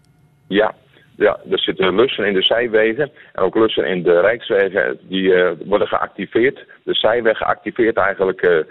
Ja, 0.48 0.76
ja, 1.18 1.40
er 1.52 1.60
zitten 1.60 1.96
lussen 1.96 2.26
in 2.26 2.34
de 2.34 2.42
zijwegen 2.42 3.12
en 3.34 3.44
ook 3.44 3.56
lussen 3.56 3.86
in 3.86 4.04
de 4.04 4.20
rijkswegen 4.20 5.00
die 5.02 5.22
uh, 5.22 5.52
worden 5.66 5.88
geactiveerd. 5.88 6.66
De 6.84 6.94
zijweg 6.94 7.42
activeert 7.42 7.98
eigenlijk 7.98 8.42
uh, 8.42 8.52
uh, 8.52 8.64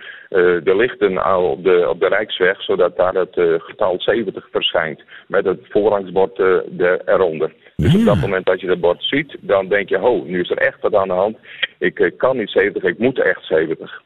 de 0.65 0.77
lichten 0.77 1.37
op 1.37 1.65
de, 1.65 1.89
op 1.89 2.01
de 2.01 2.09
rijksweg, 2.09 2.63
zodat 2.63 2.97
daar 2.97 3.15
het 3.15 3.63
getal 3.63 4.01
70 4.01 4.49
verschijnt 4.51 5.03
met 5.27 5.45
het 5.45 5.61
voorrangsbord 5.69 6.37
de, 6.37 7.03
eronder. 7.05 7.53
Dus 7.77 7.93
ja. 7.93 7.99
op 7.99 8.05
dat 8.05 8.21
moment 8.21 8.47
dat 8.47 8.61
je 8.61 8.67
dat 8.67 8.81
bord 8.81 9.03
ziet, 9.03 9.37
dan 9.41 9.69
denk 9.69 9.89
je, 9.89 9.99
ho, 9.99 10.25
nu 10.25 10.41
is 10.41 10.51
er 10.51 10.59
echt 10.59 10.81
wat 10.81 10.95
aan 10.95 11.09
de 11.09 11.15
hand. 11.15 11.37
Ik 11.79 12.15
kan 12.17 12.37
niet 12.37 12.51
70, 12.51 12.83
ik 12.83 12.99
moet 12.99 13.23
echt 13.23 13.45
70. 13.47 14.03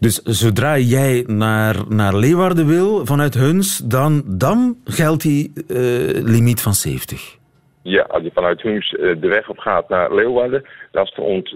Dus 0.00 0.22
zodra 0.22 0.78
jij 0.78 1.24
naar, 1.26 1.76
naar 1.88 2.16
Leeuwarden 2.16 2.66
wil 2.66 3.06
vanuit 3.06 3.34
Huns, 3.34 3.80
dan, 3.84 4.22
dan 4.26 4.76
geldt 4.84 5.22
die 5.22 5.52
uh, 5.54 5.78
limiet 6.22 6.60
van 6.60 6.74
70? 6.74 7.40
Ja, 7.82 8.02
als 8.02 8.22
je 8.22 8.30
vanuit 8.34 8.62
Huns 8.62 8.90
de 8.90 9.28
weg 9.28 9.48
op 9.48 9.58
gaat 9.58 9.88
naar 9.88 10.14
Leeuwarden, 10.14 10.64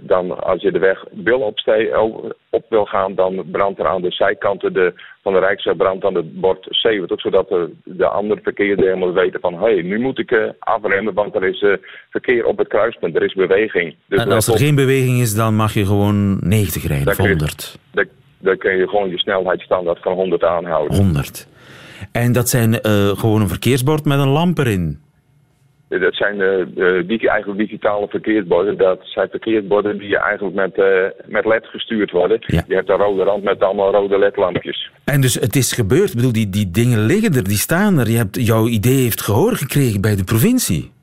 dan, 0.03 0.43
als 0.43 0.63
je 0.63 0.73
de 0.73 0.79
weg 0.79 1.05
wil 1.11 1.41
opstee, 1.41 1.99
op 2.51 2.65
wil 2.69 2.85
gaan, 2.85 3.15
dan 3.15 3.45
brandt 3.51 3.79
er 3.79 3.87
aan 3.87 4.03
de 4.03 4.11
zijkanten 4.11 4.73
de, 4.73 4.93
van 5.23 5.33
de 5.33 5.39
Rijksweg 5.39 5.77
brandt 5.77 6.03
dan 6.03 6.15
het 6.15 6.41
bord 6.41 6.67
70, 6.71 7.21
zodat 7.21 7.49
de, 7.49 7.71
de 7.85 8.07
andere 8.07 8.41
verkeerdelen 8.43 9.15
weten 9.15 9.41
van 9.41 9.55
hé, 9.55 9.73
hey, 9.73 9.83
nu 9.83 9.99
moet 9.99 10.19
ik 10.19 10.31
uh, 10.31 10.51
afremmen, 10.59 11.15
want 11.15 11.35
er 11.35 11.45
is 11.45 11.63
uh, 11.63 11.73
verkeer 12.11 12.47
op 12.47 12.59
het 12.59 12.69
kruispunt, 12.69 13.17
er 13.17 13.23
is 13.23 13.35
beweging. 13.35 13.95
Dus 14.07 14.23
en 14.23 14.33
als 14.33 14.47
er 14.47 14.53
op... 14.53 14.59
geen 14.59 14.75
beweging 14.75 15.21
is, 15.21 15.35
dan 15.35 15.55
mag 15.55 15.75
je 15.75 15.87
gewoon 15.87 16.39
90 16.41 16.87
rijden, 16.87 17.09
of 17.09 17.17
100? 17.17 17.79
Je, 17.93 18.09
dan 18.39 18.59
kun 18.59 18.77
je 18.77 18.89
gewoon 18.89 19.11
je 19.11 19.19
snelheidsstandaard 19.19 20.03
van 20.03 20.13
100 20.13 20.45
aanhouden. 20.45 20.97
100. 20.97 21.49
En 22.13 22.33
dat 22.33 22.49
zijn 22.49 22.73
uh, 22.73 23.09
gewoon 23.09 23.41
een 23.41 23.49
verkeersbord 23.49 24.05
met 24.05 24.19
een 24.19 24.29
lamp 24.29 24.59
erin? 24.59 25.05
Dat 25.89 26.15
zijn 26.15 26.41
uh, 26.41 27.09
die, 27.09 27.29
eigenlijk 27.29 27.59
digitale 27.59 28.09
verkeersborden. 28.09 28.77
Dat 28.77 29.01
zijn 29.03 29.29
verkeersborden 29.31 29.99
die 29.99 30.19
eigenlijk 30.19 30.55
met, 30.55 30.77
met 31.27 31.45
LED 31.45 31.67
gestuurd 31.67 32.11
worden. 32.11 32.39
Ja. 32.41 32.63
Je 32.69 32.75
hebt 32.75 32.89
een 32.89 32.97
rode 32.97 33.23
rand 33.23 33.43
met 33.43 33.61
allemaal 33.61 33.93
rode 33.93 34.19
LED-lampjes. 34.19 34.91
En 35.05 35.21
dus 35.21 35.35
het 35.35 35.57
is 35.57 35.73
gebeurd. 35.73 36.09
Ik 36.09 36.17
bedoel, 36.17 36.33
die, 36.33 36.51
die 36.51 36.71
dingen 36.71 36.99
liggen 36.99 37.35
er, 37.35 37.45
die 37.45 37.57
staan 37.57 37.99
er. 37.99 38.11
Je 38.11 38.17
hebt, 38.17 38.47
jouw 38.47 38.69
idee 38.69 39.03
heeft 39.03 39.23
gehoor 39.23 39.53
gekregen 39.53 40.01
bij 40.01 40.17
de 40.17 40.25
provincie. 40.25 40.95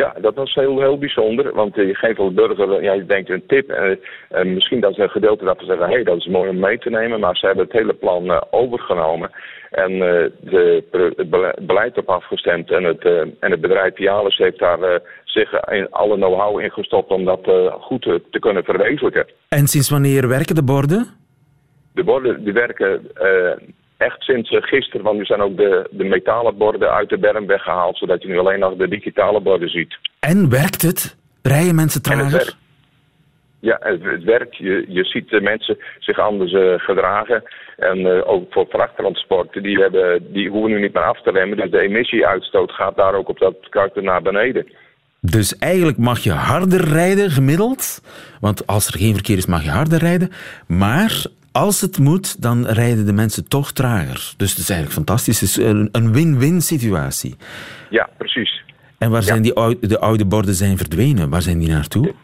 Ja, 0.00 0.14
dat 0.20 0.34
was 0.34 0.54
heel, 0.54 0.80
heel 0.80 0.98
bijzonder. 0.98 1.54
Want 1.54 1.74
je 1.74 1.94
geeft 1.94 2.18
als 2.18 2.32
burger, 2.32 2.82
ja, 2.82 2.92
je 2.92 3.06
denkt 3.06 3.30
een 3.30 3.46
tip. 3.46 3.70
En, 3.70 4.00
en 4.28 4.54
misschien 4.54 4.80
dat 4.80 4.94
ze 4.94 5.02
een 5.02 5.08
gedeelte 5.08 5.44
dat 5.44 5.58
ze 5.58 5.64
zeggen, 5.64 5.86
hé, 5.86 5.92
hey, 5.92 6.02
dat 6.02 6.16
is 6.16 6.26
mooi 6.26 6.48
om 6.48 6.58
mee 6.58 6.78
te 6.78 6.90
nemen. 6.90 7.20
Maar 7.20 7.36
ze 7.36 7.46
hebben 7.46 7.64
het 7.64 7.72
hele 7.72 7.92
plan 7.92 8.24
uh, 8.24 8.40
overgenomen. 8.50 9.30
En 9.70 9.92
uh, 9.92 10.00
de, 10.40 10.84
het 11.16 11.66
beleid 11.66 11.98
op 11.98 12.08
afgestemd. 12.08 12.70
En 12.70 12.84
het, 12.84 13.04
uh, 13.04 13.20
en 13.20 13.50
het 13.50 13.60
bedrijf 13.60 13.92
Pialis 13.92 14.36
heeft 14.36 14.58
daar 14.58 15.00
zich 15.24 15.52
in 15.52 15.90
alle 15.90 16.16
know-how 16.16 16.60
in 16.60 16.70
gestopt 16.70 17.10
om 17.10 17.24
dat 17.24 17.50
goed 17.80 18.02
te, 18.02 18.22
te 18.30 18.38
kunnen 18.38 18.64
verwezenlijken. 18.64 19.26
En 19.48 19.66
sinds 19.66 19.90
wanneer 19.90 20.28
werken 20.28 20.54
de 20.54 20.64
borden? 20.64 21.06
De 21.94 22.04
borden 22.04 22.44
die 22.44 22.52
werken 22.52 23.10
echt 24.02 24.22
sinds 24.22 24.50
gisteren, 24.50 25.04
want 25.04 25.18
nu 25.18 25.24
zijn 25.24 25.40
ook 25.40 25.56
de, 25.56 25.88
de 25.90 26.04
metalen 26.04 26.56
borden 26.56 26.92
uit 26.92 27.08
de 27.08 27.18
berm 27.18 27.46
weggehaald, 27.46 27.98
zodat 27.98 28.22
je 28.22 28.28
nu 28.28 28.38
alleen 28.38 28.58
nog 28.58 28.76
de 28.76 28.88
digitale 28.88 29.40
borden 29.40 29.68
ziet. 29.68 29.98
En 30.20 30.50
werkt 30.50 30.82
het? 30.82 31.16
Rijden 31.42 31.74
mensen 31.74 32.02
trager? 32.02 32.54
Ja, 33.60 33.78
het, 33.80 34.24
werkt. 34.24 34.56
Je, 34.56 34.84
je 34.88 35.04
ziet 35.04 35.28
de 35.28 35.40
mensen 35.40 35.78
zich 35.98 36.18
anders 36.18 36.52
uh, 36.52 36.74
gedragen. 36.76 37.42
En 37.76 37.98
uh, 37.98 38.28
ook 38.28 38.52
voor 38.52 38.66
vrachttransporten, 38.68 39.62
die, 39.62 39.78
hebben, 39.78 40.32
die 40.32 40.48
hoeven 40.48 40.70
nu 40.70 40.80
niet 40.80 40.92
meer 40.92 41.02
af 41.02 41.22
te 41.22 41.30
remmen. 41.30 41.56
Dus 41.56 41.70
de 41.70 41.80
emissieuitstoot 41.80 42.72
gaat 42.72 42.96
daar 42.96 43.14
ook 43.14 43.28
op 43.28 43.38
dat 43.38 43.54
karakter 43.68 44.02
naar 44.02 44.22
beneden. 44.22 44.66
Dus 45.20 45.58
eigenlijk 45.58 45.98
mag 45.98 46.18
je 46.18 46.32
harder 46.32 46.80
rijden 46.80 47.30
gemiddeld. 47.30 48.02
Want 48.40 48.66
als 48.66 48.86
er 48.86 48.98
geen 48.98 49.14
verkeer 49.14 49.36
is, 49.36 49.46
mag 49.46 49.64
je 49.64 49.70
harder 49.70 49.98
rijden. 49.98 50.30
Maar 50.66 51.24
als 51.52 51.80
het 51.80 51.98
moet, 51.98 52.42
dan 52.42 52.66
rijden 52.66 53.06
de 53.06 53.12
mensen 53.12 53.48
toch 53.48 53.72
trager. 53.72 54.34
Dus 54.36 54.50
het 54.50 54.58
is 54.58 54.70
eigenlijk 54.70 54.92
fantastisch. 54.92 55.40
Het 55.40 55.48
is 55.48 55.56
een 55.92 56.12
win-win 56.12 56.60
situatie. 56.60 57.36
Ja, 57.90 58.08
precies. 58.18 58.62
En 58.98 59.10
waar 59.10 59.22
zijn 59.22 59.42
die 59.42 59.54
oude, 59.54 59.86
de 59.86 59.98
oude 59.98 60.24
borden 60.24 60.54
zijn 60.54 60.76
verdwenen? 60.76 61.30
Waar 61.30 61.42
zijn 61.42 61.58
die 61.58 61.68
naartoe? 61.68 62.14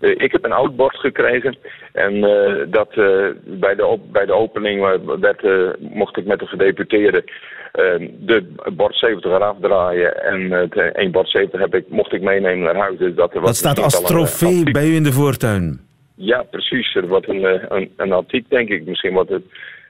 Uh, 0.00 0.10
ik 0.16 0.32
heb 0.32 0.44
een 0.44 0.52
oud 0.52 0.76
bord 0.76 0.96
gekregen 0.96 1.56
en 1.92 2.14
uh, 2.14 2.52
dat 2.70 2.88
uh, 2.96 3.26
bij, 3.44 3.74
de 3.74 3.98
bij 4.12 4.26
de 4.26 4.32
opening 4.32 4.80
werd, 5.20 5.42
mocht 5.78 6.16
ik 6.16 6.26
met 6.26 6.38
de 6.38 6.46
gedeputeerde 6.46 7.24
de 7.72 8.52
bord 8.72 8.96
70 8.96 9.30
eraf 9.30 9.56
draaien 9.60 10.24
en 10.24 10.50
het 10.50 10.76
één 10.76 11.10
bord 11.10 11.28
70 11.28 11.60
heb 11.60 11.74
ik, 11.74 11.84
mocht 11.88 12.12
ik 12.12 12.22
meenemen 12.22 12.64
naar 12.64 12.76
huis. 12.76 12.98
Dus 12.98 13.14
dat, 13.14 13.32
dat 13.32 13.56
staat 13.56 13.78
als 13.78 14.02
trofee 14.02 14.70
bij 14.70 14.86
u 14.88 14.94
in 14.94 15.02
de 15.02 15.12
voortuin? 15.12 15.80
Ja, 16.24 16.42
precies. 16.42 16.94
Er 16.94 17.08
wordt 17.08 17.28
een, 17.28 17.44
een, 17.74 17.90
een 17.96 18.12
antiek, 18.12 18.50
denk 18.50 18.68
ik. 18.68 18.86
Misschien 18.86 19.12
wordt 19.12 19.30
het... 19.30 19.42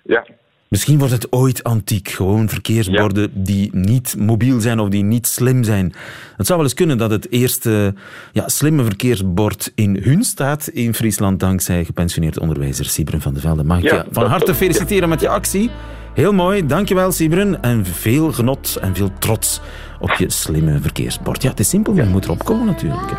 Ja, 0.03 0.27
Misschien 0.73 0.99
wordt 0.99 1.13
het 1.13 1.33
ooit 1.33 1.65
antiek. 1.65 2.09
Gewoon 2.09 2.49
verkeersborden 2.49 3.45
die 3.45 3.71
niet 3.73 4.17
mobiel 4.19 4.61
zijn 4.61 4.79
of 4.79 4.89
die 4.89 5.05
niet 5.05 5.27
slim 5.27 5.63
zijn. 5.63 5.93
Het 6.37 6.47
zou 6.47 6.59
wel 6.59 6.69
eens 6.69 6.75
kunnen 6.75 6.99
dat 6.99 7.11
het 7.11 7.31
eerste 7.31 7.95
ja, 8.33 8.49
slimme 8.49 8.85
verkeersbord 8.85 9.73
in 9.75 9.99
hun 10.03 10.23
staat 10.23 10.69
in 10.69 10.95
Friesland 10.95 11.41
dankzij 11.41 11.85
gepensioneerd 11.85 12.39
onderwijzer 12.39 12.85
Sibren 12.85 13.21
van 13.21 13.33
der 13.33 13.43
Velde. 13.43 13.65
Mag 13.65 13.79
ik 13.79 13.91
je 13.91 14.05
van 14.11 14.27
harte 14.27 14.55
feliciteren 14.55 15.09
met 15.09 15.21
je 15.21 15.29
actie. 15.29 15.71
Heel 16.15 16.33
mooi, 16.33 16.67
dankjewel 16.67 17.13
Sibren. 17.13 17.63
En 17.63 17.85
veel 17.85 18.33
genot 18.33 18.79
en 18.81 18.95
veel 18.95 19.11
trots 19.19 19.61
op 20.01 20.13
je 20.13 20.31
slimme 20.31 20.79
verkeersbord. 20.79 21.43
Ja, 21.43 21.51
het 21.51 21.61
is 21.61 21.69
simpel, 21.69 21.95
je 21.95 22.05
moet 22.05 22.25
erop 22.25 22.45
komen 22.45 22.67
natuurlijk. 22.67 23.11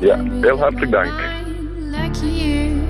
Ja, 0.00 0.24
heel 0.40 0.58
hartelijk 0.58 0.90
dank. 0.90 1.43
Like 1.96 2.16
you 2.22 2.82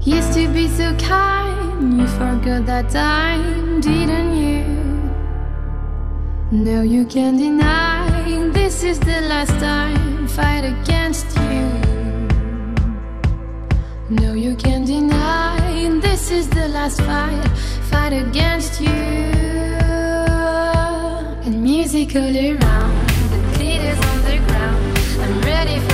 used 0.00 0.32
to 0.34 0.48
be 0.48 0.68
so 0.68 0.94
kind, 0.96 1.98
you 1.98 2.06
forgot 2.06 2.66
that 2.66 2.90
time, 2.90 3.80
didn't 3.80 4.36
you? 4.36 4.64
No, 6.50 6.82
you 6.82 7.04
can't 7.06 7.38
deny 7.38 8.04
this 8.52 8.82
is 8.82 8.98
the 9.00 9.20
last 9.22 9.54
time, 9.60 10.26
fight 10.28 10.64
against 10.64 11.36
you. 11.36 11.66
No, 14.10 14.34
you 14.34 14.54
can't 14.56 14.86
deny 14.86 15.64
this 16.00 16.30
is 16.30 16.48
the 16.48 16.68
last 16.68 17.00
fight, 17.02 17.48
fight 17.90 18.12
against 18.12 18.80
you. 18.80 18.88
And 21.46 21.62
music 21.62 22.14
all 22.16 22.36
around, 22.48 22.94
the 23.32 23.40
beat 23.58 23.80
is 23.80 23.98
on 24.10 24.18
the 24.28 24.38
ground. 24.46 24.98
I'm 25.24 25.40
ready 25.42 25.78
for 25.80 25.93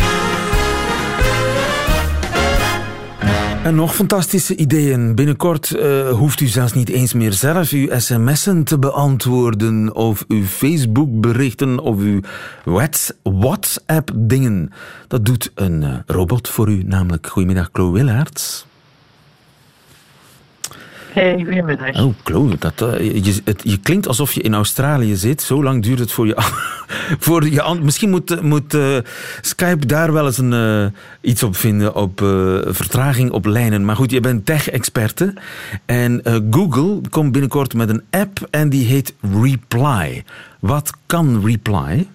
En 3.63 3.75
nog 3.75 3.95
fantastische 3.95 4.55
ideeën. 4.55 5.15
Binnenkort 5.15 5.69
uh, 5.69 6.09
hoeft 6.09 6.39
u 6.39 6.47
zelfs 6.47 6.73
niet 6.73 6.89
eens 6.89 7.13
meer 7.13 7.33
zelf 7.33 7.71
uw 7.71 7.99
sms'en 7.99 8.63
te 8.63 8.79
beantwoorden 8.79 9.95
of 9.95 10.25
uw 10.27 10.43
Facebook-berichten 10.43 11.79
of 11.79 11.97
uw 11.97 12.19
WhatsApp-dingen. 13.23 14.71
Dat 15.07 15.25
doet 15.25 15.51
een 15.55 15.81
uh, 15.81 15.95
robot 16.05 16.49
voor 16.49 16.69
u, 16.69 16.83
namelijk. 16.83 17.27
Goedemiddag, 17.27 17.69
Chloe 17.71 17.91
Willaerts. 17.91 18.65
Goedemiddag. 21.13 22.01
Oh, 22.01 22.13
Chloe, 22.23 22.57
dat, 22.59 22.81
uh, 22.81 23.23
je, 23.25 23.41
het, 23.43 23.61
je 23.63 23.77
klinkt 23.77 24.07
alsof 24.07 24.33
je 24.33 24.41
in 24.41 24.53
Australië 24.53 25.15
zit. 25.15 25.41
Zo 25.41 25.63
lang 25.63 25.83
duurt 25.83 25.99
het 25.99 26.11
voor 26.11 26.27
je... 26.27 26.35
voor 27.25 27.49
je 27.49 27.79
misschien 27.81 28.09
moet, 28.09 28.41
moet 28.41 28.73
uh, 28.73 28.97
Skype 29.41 29.85
daar 29.85 30.13
wel 30.13 30.25
eens 30.25 30.37
een, 30.37 30.93
iets 31.21 31.43
op 31.43 31.55
vinden, 31.55 31.95
op 31.95 32.19
vertraging 32.65 33.31
op 33.31 33.45
lijnen. 33.45 33.85
Maar 33.85 33.95
goed, 33.95 34.11
je 34.11 34.19
bent 34.19 34.45
tech-experte. 34.45 35.33
En 35.85 36.21
Google 36.51 37.01
komt 37.09 37.31
binnenkort 37.31 37.73
met 37.73 37.89
een 37.89 38.03
app 38.09 38.47
en 38.49 38.69
die 38.69 38.85
heet 38.85 39.13
Reply. 39.41 40.23
Wat 40.59 40.91
kan 41.05 41.45
Reply? 41.45 42.07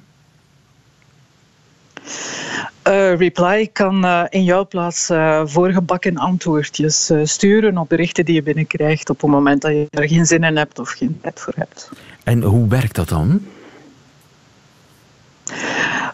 Uh, 2.89 3.17
Reply 3.17 3.69
kan 3.73 4.05
uh, 4.05 4.25
in 4.29 4.45
jouw 4.45 4.67
plaats 4.67 5.11
uh, 5.11 5.43
voorgebakken 5.45 6.17
antwoordjes 6.17 7.13
sturen 7.23 7.79
op 7.79 7.89
berichten 7.89 8.25
die 8.25 8.35
je 8.35 8.43
binnenkrijgt 8.43 9.11
op 9.11 9.21
het 9.21 9.31
moment 9.31 9.63
dat 9.63 9.71
je 9.71 9.87
er 9.91 10.09
geen 10.09 10.27
zin 10.27 10.45
in 10.45 10.57
hebt 10.57 10.79
of 10.79 10.91
geen 10.91 11.19
tijd 11.23 11.41
voor 11.41 11.53
hebt. 11.57 11.91
En 12.25 12.43
hoe 12.43 12.69
werkt 12.69 12.95
dat 12.95 13.09
dan? 13.09 13.47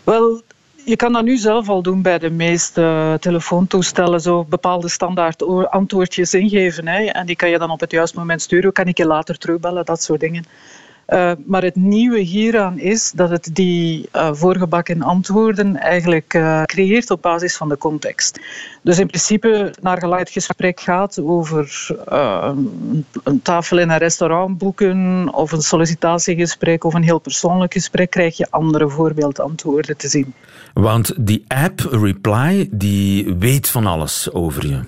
Wel, 0.04 0.42
je 0.84 0.96
kan 0.96 1.12
dat 1.12 1.24
nu 1.24 1.36
zelf 1.36 1.68
al 1.68 1.82
doen 1.82 2.02
bij 2.02 2.18
de 2.18 2.30
meeste 2.30 3.16
telefoontoestellen. 3.20 4.20
Zo 4.20 4.44
bepaalde 4.44 4.88
standaard 4.88 5.68
antwoordjes 5.70 6.34
ingeven. 6.34 6.88
Hè, 6.88 7.04
en 7.04 7.26
die 7.26 7.36
kan 7.36 7.50
je 7.50 7.58
dan 7.58 7.70
op 7.70 7.80
het 7.80 7.90
juiste 7.90 8.18
moment 8.18 8.42
sturen. 8.42 8.72
Kan 8.72 8.86
ik 8.86 8.96
je 8.96 9.06
later 9.06 9.38
terugbellen, 9.38 9.84
dat 9.84 10.02
soort 10.02 10.20
dingen. 10.20 10.44
Uh, 11.12 11.32
maar 11.46 11.62
het 11.62 11.76
nieuwe 11.76 12.18
hieraan 12.18 12.78
is 12.78 13.12
dat 13.14 13.30
het 13.30 13.50
die 13.52 14.08
uh, 14.16 14.32
voorgebakken 14.32 15.02
antwoorden 15.02 15.76
eigenlijk 15.76 16.34
uh, 16.34 16.62
creëert 16.62 17.10
op 17.10 17.22
basis 17.22 17.56
van 17.56 17.68
de 17.68 17.78
context. 17.78 18.40
Dus 18.82 18.98
in 18.98 19.06
principe, 19.06 19.74
naar 19.80 20.18
het 20.18 20.30
gesprek 20.30 20.80
gaat 20.80 21.20
over 21.20 21.90
een 23.24 23.42
tafel 23.42 23.78
in 23.78 23.90
een 23.90 23.98
restaurant 23.98 24.58
boeken 24.58 25.28
of 25.34 25.52
een 25.52 25.62
sollicitatiegesprek 25.62 26.84
of 26.84 26.94
een 26.94 27.02
heel 27.02 27.18
persoonlijk 27.18 27.72
gesprek, 27.72 28.10
krijg 28.10 28.36
je 28.36 28.46
andere 28.50 28.88
voorbeeldantwoorden 28.88 29.96
te 29.96 30.08
zien. 30.08 30.34
Want 30.74 31.26
die 31.26 31.44
app 31.48 31.80
Reply, 31.80 32.68
die 32.70 33.34
weet 33.34 33.68
van 33.68 33.86
alles 33.86 34.32
over 34.32 34.66
je. 34.66 34.80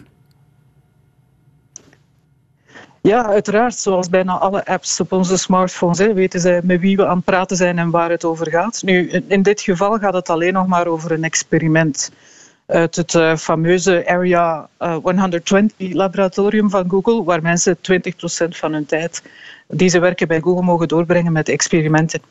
Ja, 3.06 3.26
uiteraard. 3.26 3.74
Zoals 3.74 4.08
bijna 4.08 4.38
alle 4.38 4.64
apps 4.66 5.00
op 5.00 5.12
onze 5.12 5.36
smartphones 5.36 5.98
hè, 5.98 6.14
weten 6.14 6.40
zij 6.40 6.60
met 6.62 6.80
wie 6.80 6.96
we 6.96 7.06
aan 7.06 7.16
het 7.16 7.24
praten 7.24 7.56
zijn 7.56 7.78
en 7.78 7.90
waar 7.90 8.10
het 8.10 8.24
over 8.24 8.50
gaat. 8.50 8.82
Nu, 8.82 9.10
in 9.28 9.42
dit 9.42 9.60
geval 9.60 9.98
gaat 9.98 10.14
het 10.14 10.30
alleen 10.30 10.52
nog 10.52 10.66
maar 10.66 10.86
over 10.86 11.12
een 11.12 11.24
experiment 11.24 12.10
uit 12.66 12.96
het 12.96 13.14
uh, 13.14 13.36
fameuze 13.36 14.08
Area 14.08 14.68
uh, 14.78 14.96
120 15.02 15.92
laboratorium 15.92 16.70
van 16.70 16.90
Google, 16.90 17.24
waar 17.24 17.42
mensen 17.42 17.76
20% 17.76 17.80
van 18.48 18.72
hun 18.72 18.86
tijd 18.86 19.22
die 19.68 19.88
ze 19.88 19.98
werken 19.98 20.28
bij 20.28 20.40
Google 20.40 20.64
mogen 20.64 20.88
doorbrengen 20.88 21.32
met 21.32 21.48
experimenten. 21.48 22.22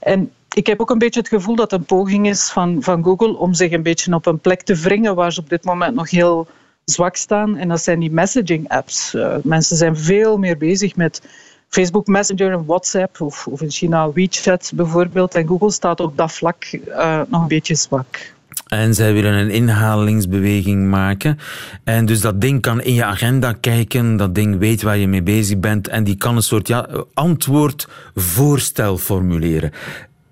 En 0.00 0.32
ik 0.54 0.66
heb 0.66 0.80
ook 0.80 0.90
een 0.90 0.98
beetje 0.98 1.20
het 1.20 1.28
gevoel 1.28 1.56
dat 1.56 1.70
het 1.70 1.80
een 1.80 1.86
poging 1.86 2.28
is 2.28 2.50
van, 2.50 2.82
van 2.82 3.04
Google 3.04 3.36
om 3.36 3.54
zich 3.54 3.72
een 3.72 3.82
beetje 3.82 4.14
op 4.14 4.26
een 4.26 4.40
plek 4.40 4.62
te 4.62 4.74
wringen 4.74 5.14
waar 5.14 5.32
ze 5.32 5.40
op 5.40 5.48
dit 5.48 5.64
moment 5.64 5.94
nog 5.94 6.10
heel 6.10 6.46
zwak 6.84 7.16
staan. 7.16 7.56
En 7.56 7.68
dat 7.68 7.80
zijn 7.82 7.98
die 7.98 8.12
messaging 8.12 8.68
apps. 8.68 9.14
Uh, 9.14 9.36
mensen 9.42 9.76
zijn 9.76 9.96
veel 9.96 10.36
meer 10.36 10.56
bezig 10.56 10.96
met 10.96 11.22
Facebook 11.68 12.06
Messenger 12.06 12.52
en 12.52 12.64
WhatsApp 12.66 13.20
of, 13.20 13.46
of 13.46 13.60
in 13.60 13.70
China 13.70 14.12
WeChat 14.12 14.72
bijvoorbeeld. 14.74 15.34
En 15.34 15.46
Google 15.46 15.70
staat 15.70 16.00
op 16.00 16.16
dat 16.16 16.32
vlak 16.32 16.78
uh, 16.88 17.20
nog 17.28 17.42
een 17.42 17.48
beetje 17.48 17.74
zwak. 17.74 18.32
En 18.66 18.94
zij 18.94 19.12
willen 19.12 19.32
een 19.32 19.50
inhalingsbeweging 19.50 20.88
maken. 20.88 21.38
En 21.84 22.06
dus 22.06 22.20
dat 22.20 22.40
ding 22.40 22.60
kan 22.60 22.82
in 22.82 22.94
je 22.94 23.04
agenda 23.04 23.52
kijken, 23.52 24.16
dat 24.16 24.34
ding 24.34 24.58
weet 24.58 24.82
waar 24.82 24.96
je 24.96 25.08
mee 25.08 25.22
bezig 25.22 25.58
bent 25.58 25.88
en 25.88 26.04
die 26.04 26.16
kan 26.16 26.36
een 26.36 26.42
soort 26.42 26.68
ja, 26.68 26.88
antwoordvoorstel 27.14 28.98
formuleren. 28.98 29.70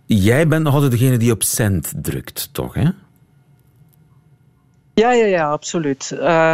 Jij 0.06 0.48
bent 0.48 0.62
nog 0.62 0.74
altijd 0.74 0.92
degene 0.92 1.16
die 1.16 1.32
op 1.32 1.42
send 1.42 1.92
drukt, 1.96 2.48
toch? 2.52 2.74
Hè? 2.74 2.88
Ja, 4.94 5.12
ja, 5.12 5.26
ja, 5.26 5.50
absoluut. 5.50 6.10
Uh, 6.14 6.52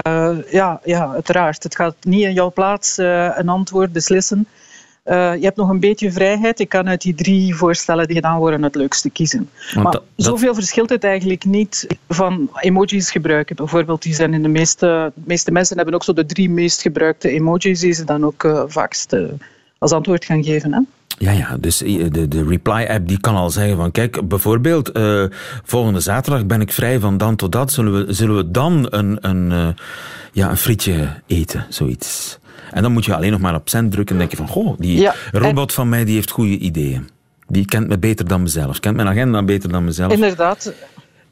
ja, 0.50 0.80
ja, 0.84 1.12
uiteraard. 1.12 1.62
Het 1.62 1.76
gaat 1.76 1.94
niet 2.00 2.22
in 2.22 2.32
jouw 2.32 2.52
plaats 2.52 2.98
uh, 2.98 3.38
een 3.38 3.48
antwoord 3.48 3.92
beslissen. 3.92 4.46
Uh, 5.04 5.34
je 5.34 5.44
hebt 5.44 5.56
nog 5.56 5.68
een 5.68 5.80
beetje 5.80 6.12
vrijheid. 6.12 6.60
Ik 6.60 6.68
kan 6.68 6.88
uit 6.88 7.00
die 7.00 7.14
drie 7.14 7.54
voorstellen 7.54 8.06
die 8.06 8.16
gedaan 8.16 8.38
worden 8.38 8.62
het 8.62 8.74
leukste 8.74 9.10
kiezen. 9.10 9.50
Want 9.72 9.84
maar 9.84 9.92
dat, 9.92 10.02
zoveel 10.16 10.54
verschilt 10.54 10.90
het 10.90 11.04
eigenlijk 11.04 11.44
niet 11.44 11.86
van 12.08 12.50
emojis 12.60 13.10
gebruiken. 13.10 13.56
Bijvoorbeeld, 13.56 14.02
die 14.02 14.14
zijn 14.14 14.34
in 14.34 14.42
de 14.42 14.48
meeste, 14.48 15.12
de 15.14 15.22
meeste 15.24 15.52
mensen 15.52 15.76
hebben 15.76 15.94
ook 15.94 16.04
zo 16.04 16.12
de 16.12 16.26
drie 16.26 16.50
meest 16.50 16.82
gebruikte 16.82 17.28
emojis 17.28 17.80
die 17.80 17.92
ze 17.92 18.04
dan 18.04 18.24
ook 18.24 18.64
vaakst 18.66 19.16
als 19.78 19.92
antwoord 19.92 20.24
gaan 20.24 20.44
geven. 20.44 20.72
Hè? 20.72 20.80
Ja, 21.18 21.30
ja, 21.32 21.56
dus 21.60 21.78
de, 21.78 22.28
de 22.28 22.44
reply-app 22.44 23.08
die 23.08 23.20
kan 23.20 23.34
al 23.34 23.50
zeggen 23.50 23.76
van 23.76 23.90
kijk, 23.90 24.28
bijvoorbeeld 24.28 24.92
eh, 24.92 25.24
volgende 25.64 26.00
zaterdag 26.00 26.46
ben 26.46 26.60
ik 26.60 26.72
vrij 26.72 27.00
van 27.00 27.18
dan 27.18 27.36
tot 27.36 27.52
dat. 27.52 27.72
Zullen 27.72 28.06
we, 28.06 28.12
zullen 28.12 28.36
we 28.36 28.50
dan 28.50 28.86
een, 28.90 29.18
een, 29.20 29.52
eh, 29.52 29.68
ja, 30.32 30.50
een 30.50 30.56
frietje 30.56 31.08
eten, 31.26 31.66
zoiets. 31.68 32.38
En 32.70 32.82
dan 32.82 32.92
moet 32.92 33.04
je 33.04 33.14
alleen 33.14 33.30
nog 33.30 33.40
maar 33.40 33.54
op 33.54 33.68
zend 33.68 33.92
drukken 33.92 34.14
en 34.14 34.20
denk 34.20 34.30
je 34.30 34.36
van 34.36 34.48
goh, 34.48 34.78
die 34.78 35.00
Ja, 35.00 35.14
robot 35.32 35.72
van 35.72 35.88
mij 35.88 36.04
die 36.04 36.14
heeft 36.14 36.30
goede 36.30 36.58
ideeën. 36.58 37.08
Die 37.48 37.64
kent 37.64 37.88
me 37.88 37.98
beter 37.98 38.28
dan 38.28 38.42
mezelf, 38.42 38.80
kent 38.80 38.96
mijn 38.96 39.08
agenda 39.08 39.42
beter 39.42 39.72
dan 39.72 39.84
mezelf. 39.84 40.12
Inderdaad. 40.12 40.72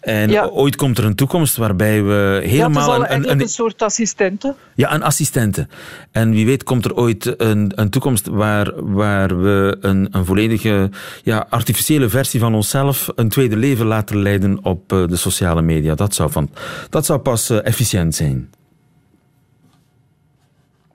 En 0.05 0.31
Ja. 0.31 0.47
ooit 0.47 0.77
komt 0.77 0.99
er 0.99 1.05
een 1.05 1.15
toekomst 1.15 1.57
waarbij 1.57 2.03
we 2.03 2.41
helemaal 2.45 2.93
al 2.93 3.01
een, 3.01 3.13
een, 3.15 3.31
een, 3.31 3.41
een 3.41 3.49
soort 3.49 3.83
assistente. 3.83 4.55
ja, 4.75 4.95
een 4.95 5.03
assistente. 5.03 5.67
En 6.11 6.31
wie 6.31 6.47
weet 6.47 6.63
komt 6.63 6.85
er 6.85 6.95
ooit 6.95 7.35
een, 7.41 7.73
een 7.75 7.91
toekomst 7.91 8.27
waar, 8.27 8.73
waar 8.77 9.43
we 9.43 9.77
een, 9.81 10.09
een 10.11 10.25
volledige 10.25 10.91
ja, 11.23 11.47
artificiële 11.49 12.09
versie 12.09 12.41
van 12.41 12.55
onszelf 12.55 13.09
een 13.15 13.29
tweede 13.29 13.57
leven 13.57 13.87
laten 13.87 14.23
leiden 14.23 14.59
op 14.63 14.93
eh, 14.93 15.07
de 15.07 15.17
sociale 15.17 15.63
media. 15.63 15.95
Dat 15.95 16.15
zou, 16.15 16.31
van, 16.31 16.51
dat 16.91 17.07
zou 17.07 17.19
pas 17.19 17.51
eh, 17.51 17.67
efficiënt 17.67 18.15
zijn. 18.15 18.51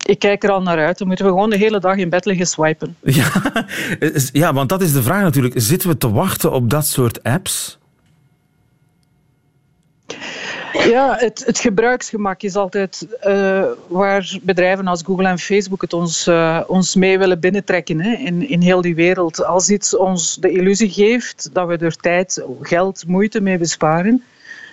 Ik 0.06 0.20
kijk 0.20 0.44
er 0.44 0.52
al 0.52 0.62
naar 0.62 0.86
uit. 0.86 0.98
Dan 0.98 1.08
moeten 1.08 1.26
we 1.26 1.32
gewoon 1.32 1.50
de 1.50 1.58
hele 1.58 1.80
dag 1.80 1.96
in 1.96 2.10
bed 2.10 2.26
liggen 2.26 2.48
swipen. 2.48 2.96
Ja, 3.04 3.32
ja, 4.32 4.54
want 4.54 4.70
dat 4.70 4.82
is 4.82 4.94
de 4.94 5.04
vraag 5.04 5.22
natuurlijk. 5.22 5.54
Zitten 5.58 5.90
we 5.90 5.98
te 5.98 6.12
wachten 6.12 6.52
op 6.52 6.70
dat 6.70 6.86
soort 6.86 7.24
apps? 7.24 7.79
Ja, 10.74 11.16
het, 11.18 11.44
het 11.46 11.60
gebruiksgemak 11.60 12.42
is 12.42 12.56
altijd 12.56 13.08
eh, 13.20 13.64
waar 13.88 14.38
bedrijven 14.42 14.88
als 14.88 15.02
Google 15.04 15.28
en 15.28 15.40
Facebook 15.40 15.82
het 15.82 15.94
ons, 15.94 16.28
eh, 16.28 16.62
ons 16.68 16.96
mee 16.96 17.18
willen 17.18 17.40
binnentrekken 17.40 18.00
hè, 18.00 18.14
in, 18.14 18.50
in 18.50 18.62
heel 18.62 18.82
die 18.82 18.96
wereld. 18.96 19.46
Als 19.46 19.70
iets 19.70 19.96
ons 19.96 20.36
de 20.36 20.52
illusie 20.52 20.90
geeft 20.90 21.50
dat 21.54 21.68
we 21.68 21.78
er 21.78 21.96
tijd, 21.96 22.44
geld, 22.62 23.04
moeite 23.08 23.42
mee 23.42 23.58
besparen, 23.58 24.24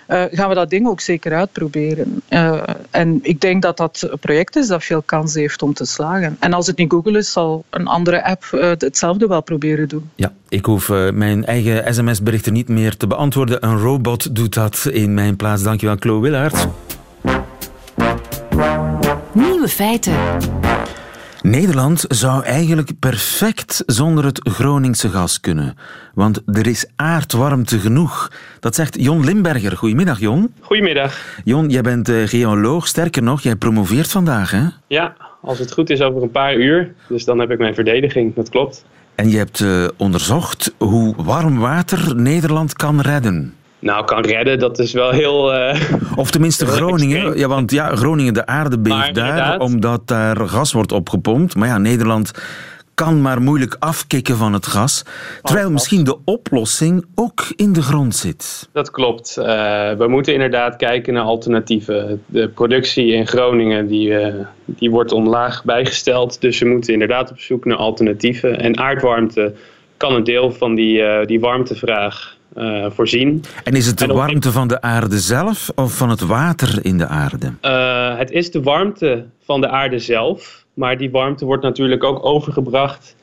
eh, 0.07 0.23
gaan 0.31 0.49
we 0.49 0.55
dat 0.55 0.69
ding 0.69 0.87
ook 0.87 1.01
zeker 1.01 1.35
uitproberen. 1.35 2.21
Eh, 2.27 2.61
en 2.91 3.19
ik 3.21 3.41
denk 3.41 3.61
dat 3.61 3.77
dat 3.77 4.07
een 4.09 4.19
project 4.19 4.55
is 4.55 4.67
dat 4.67 4.83
veel 4.83 5.01
kans 5.01 5.33
heeft 5.33 5.61
om 5.61 5.73
te 5.73 5.85
slagen. 5.85 6.37
En 6.39 6.53
als 6.53 6.67
het 6.67 6.77
niet 6.77 6.91
Google 6.91 7.17
is, 7.17 7.31
zal 7.31 7.65
een 7.69 7.87
andere 7.87 8.23
app 8.25 8.43
eh, 8.43 8.69
hetzelfde 8.77 9.27
wel 9.27 9.41
proberen 9.41 9.87
doen. 9.87 10.09
Ja, 10.15 10.31
ik 10.49 10.65
hoef 10.65 10.89
mijn 11.13 11.45
eigen 11.45 11.93
sms-berichten 11.93 12.53
niet 12.53 12.67
meer 12.67 12.97
te 12.97 13.07
beantwoorden. 13.07 13.65
Een 13.65 13.79
robot 13.79 14.35
doet 14.35 14.53
dat 14.53 14.87
in 14.91 15.13
mijn 15.13 15.35
plaats. 15.35 15.63
Dankjewel, 15.63 15.95
Chloe 15.99 16.21
Willaert. 16.21 16.67
Nieuwe 19.31 19.67
feiten. 19.67 20.15
Nederland 21.49 22.05
zou 22.07 22.43
eigenlijk 22.43 22.91
perfect 22.99 23.83
zonder 23.85 24.25
het 24.25 24.39
Groningse 24.43 25.09
gas 25.09 25.39
kunnen. 25.39 25.75
Want 26.13 26.41
er 26.45 26.67
is 26.67 26.85
aardwarmte 26.95 27.79
genoeg. 27.79 28.31
Dat 28.59 28.75
zegt 28.75 29.01
Jon 29.01 29.25
Limberger. 29.25 29.77
Goedemiddag, 29.77 30.19
Jon. 30.19 30.53
Goedemiddag. 30.59 31.39
Jon, 31.43 31.69
jij 31.69 31.81
bent 31.81 32.09
eh, 32.09 32.15
geoloog. 32.23 32.87
Sterker 32.87 33.23
nog, 33.23 33.41
jij 33.41 33.55
promoveert 33.55 34.11
vandaag, 34.11 34.51
hè? 34.51 34.63
Ja, 34.87 35.15
als 35.41 35.59
het 35.59 35.71
goed 35.71 35.89
is 35.89 36.01
over 36.01 36.21
een 36.21 36.31
paar 36.31 36.55
uur. 36.55 36.93
Dus 37.07 37.25
dan 37.25 37.39
heb 37.39 37.51
ik 37.51 37.59
mijn 37.59 37.75
verdediging, 37.75 38.35
dat 38.35 38.49
klopt. 38.49 38.85
En 39.15 39.29
je 39.29 39.37
hebt 39.37 39.61
eh, 39.61 39.87
onderzocht 39.97 40.73
hoe 40.77 41.15
warm 41.17 41.59
water 41.59 42.15
Nederland 42.15 42.73
kan 42.73 43.01
redden. 43.01 43.53
Nou, 43.79 44.05
kan 44.05 44.25
redden, 44.25 44.59
dat 44.59 44.79
is 44.79 44.91
wel 44.93 45.11
heel... 45.11 45.53
eh, 45.53 45.81
Of 46.15 46.31
tenminste 46.31 46.65
Groningen. 46.77 47.37
Ja, 47.37 47.47
want 47.47 47.71
ja, 47.71 47.95
Groningen, 47.95 48.33
de 48.33 48.45
aarde 48.45 48.79
beeft 48.79 49.15
daar, 49.15 49.59
omdat 49.59 50.07
daar 50.07 50.37
gas 50.37 50.71
wordt 50.73 50.91
opgepompt. 50.91 51.55
Maar 51.55 51.67
ja, 51.67 51.77
Nederland 51.77 52.31
kan 52.93 53.21
maar 53.21 53.41
moeilijk 53.41 53.75
afkicken 53.79 54.37
van 54.37 54.53
het 54.53 54.67
gas. 54.67 55.03
Terwijl 55.41 55.71
misschien 55.71 56.03
de 56.03 56.17
oplossing 56.25 57.05
ook 57.15 57.45
in 57.55 57.73
de 57.73 57.81
grond 57.81 58.15
zit. 58.15 58.69
dat 58.73 58.91
klopt. 58.91 59.37
Eh, 59.37 59.45
we 59.91 60.05
moeten 60.07 60.33
inderdaad 60.33 60.75
kijken 60.75 61.13
naar 61.13 61.23
alternatieven. 61.23 62.23
De 62.25 62.47
productie 62.49 63.11
in 63.13 63.27
Groningen 63.27 63.87
die, 63.87 64.17
eh, 64.17 64.33
die 64.65 64.91
wordt 64.91 65.11
omlaag 65.11 65.63
bijgesteld. 65.63 66.41
Dus 66.41 66.59
we 66.59 66.65
moeten 66.69 66.93
inderdaad 66.93 67.31
op 67.31 67.39
zoek 67.39 67.65
naar 67.65 67.77
alternatieven. 67.77 68.59
En 68.59 68.77
aardwarmte 68.77 69.53
kan 69.97 70.13
een 70.13 70.23
deel 70.23 70.51
van 70.51 70.75
die, 70.75 71.25
die 71.25 71.39
warmtevraag 71.39 72.36
eh, 72.53 72.85
voorzien. 72.89 73.43
En 73.63 73.73
is 73.73 73.87
het 73.87 73.97
de 73.97 74.07
warmte 74.07 74.51
van 74.51 74.67
de 74.67 74.81
aarde 74.81 75.19
zelf 75.19 75.71
of 75.75 75.97
van 75.97 76.09
het 76.09 76.21
water 76.21 76.79
in 76.81 76.97
de 76.97 77.07
aarde? 77.07 77.53
Eh, 77.61 78.17
het 78.17 78.31
is 78.31 78.51
de 78.51 78.61
warmte 78.61 79.25
van 79.43 79.61
de 79.61 79.69
aarde 79.69 79.99
zelf, 79.99 80.65
maar 80.73 80.97
die 80.97 81.11
warmte 81.11 81.45
wordt 81.45 81.63
natuurlijk 81.63 82.03
ook 82.03 82.25
overgebracht 82.25 83.15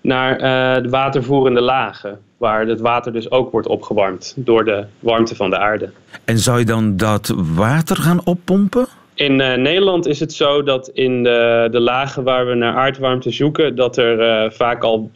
naar 0.00 0.32
eh, 0.32 0.82
de 0.82 0.88
watervoerende 0.88 1.60
lagen, 1.60 2.18
waar 2.36 2.66
het 2.66 2.80
water 2.80 3.12
dus 3.12 3.30
ook 3.30 3.52
wordt 3.52 3.66
opgewarmd 3.66 4.32
door 4.36 4.64
de 4.64 4.84
warmte 4.98 5.36
van 5.36 5.50
de 5.50 5.58
aarde. 5.58 5.90
En 6.24 6.38
zou 6.38 6.58
je 6.58 6.64
dan 6.64 6.96
dat 6.96 7.34
water 7.54 7.96
gaan 7.96 8.24
oppompen? 8.24 8.86
In 9.14 9.36
Nederland 9.36 10.06
is 10.06 10.20
het 10.20 10.32
zo 10.32 10.62
dat 10.62 10.88
in 10.88 11.22
de, 11.22 11.68
de 11.70 11.80
lagen 11.80 12.24
waar 12.24 12.46
we 12.46 12.54
naar 12.54 12.74
aardwarmte 12.74 13.30
zoeken, 13.30 13.76
dat 13.76 13.96
er 13.96 14.52
vaak 14.52 14.82
al 14.82 15.10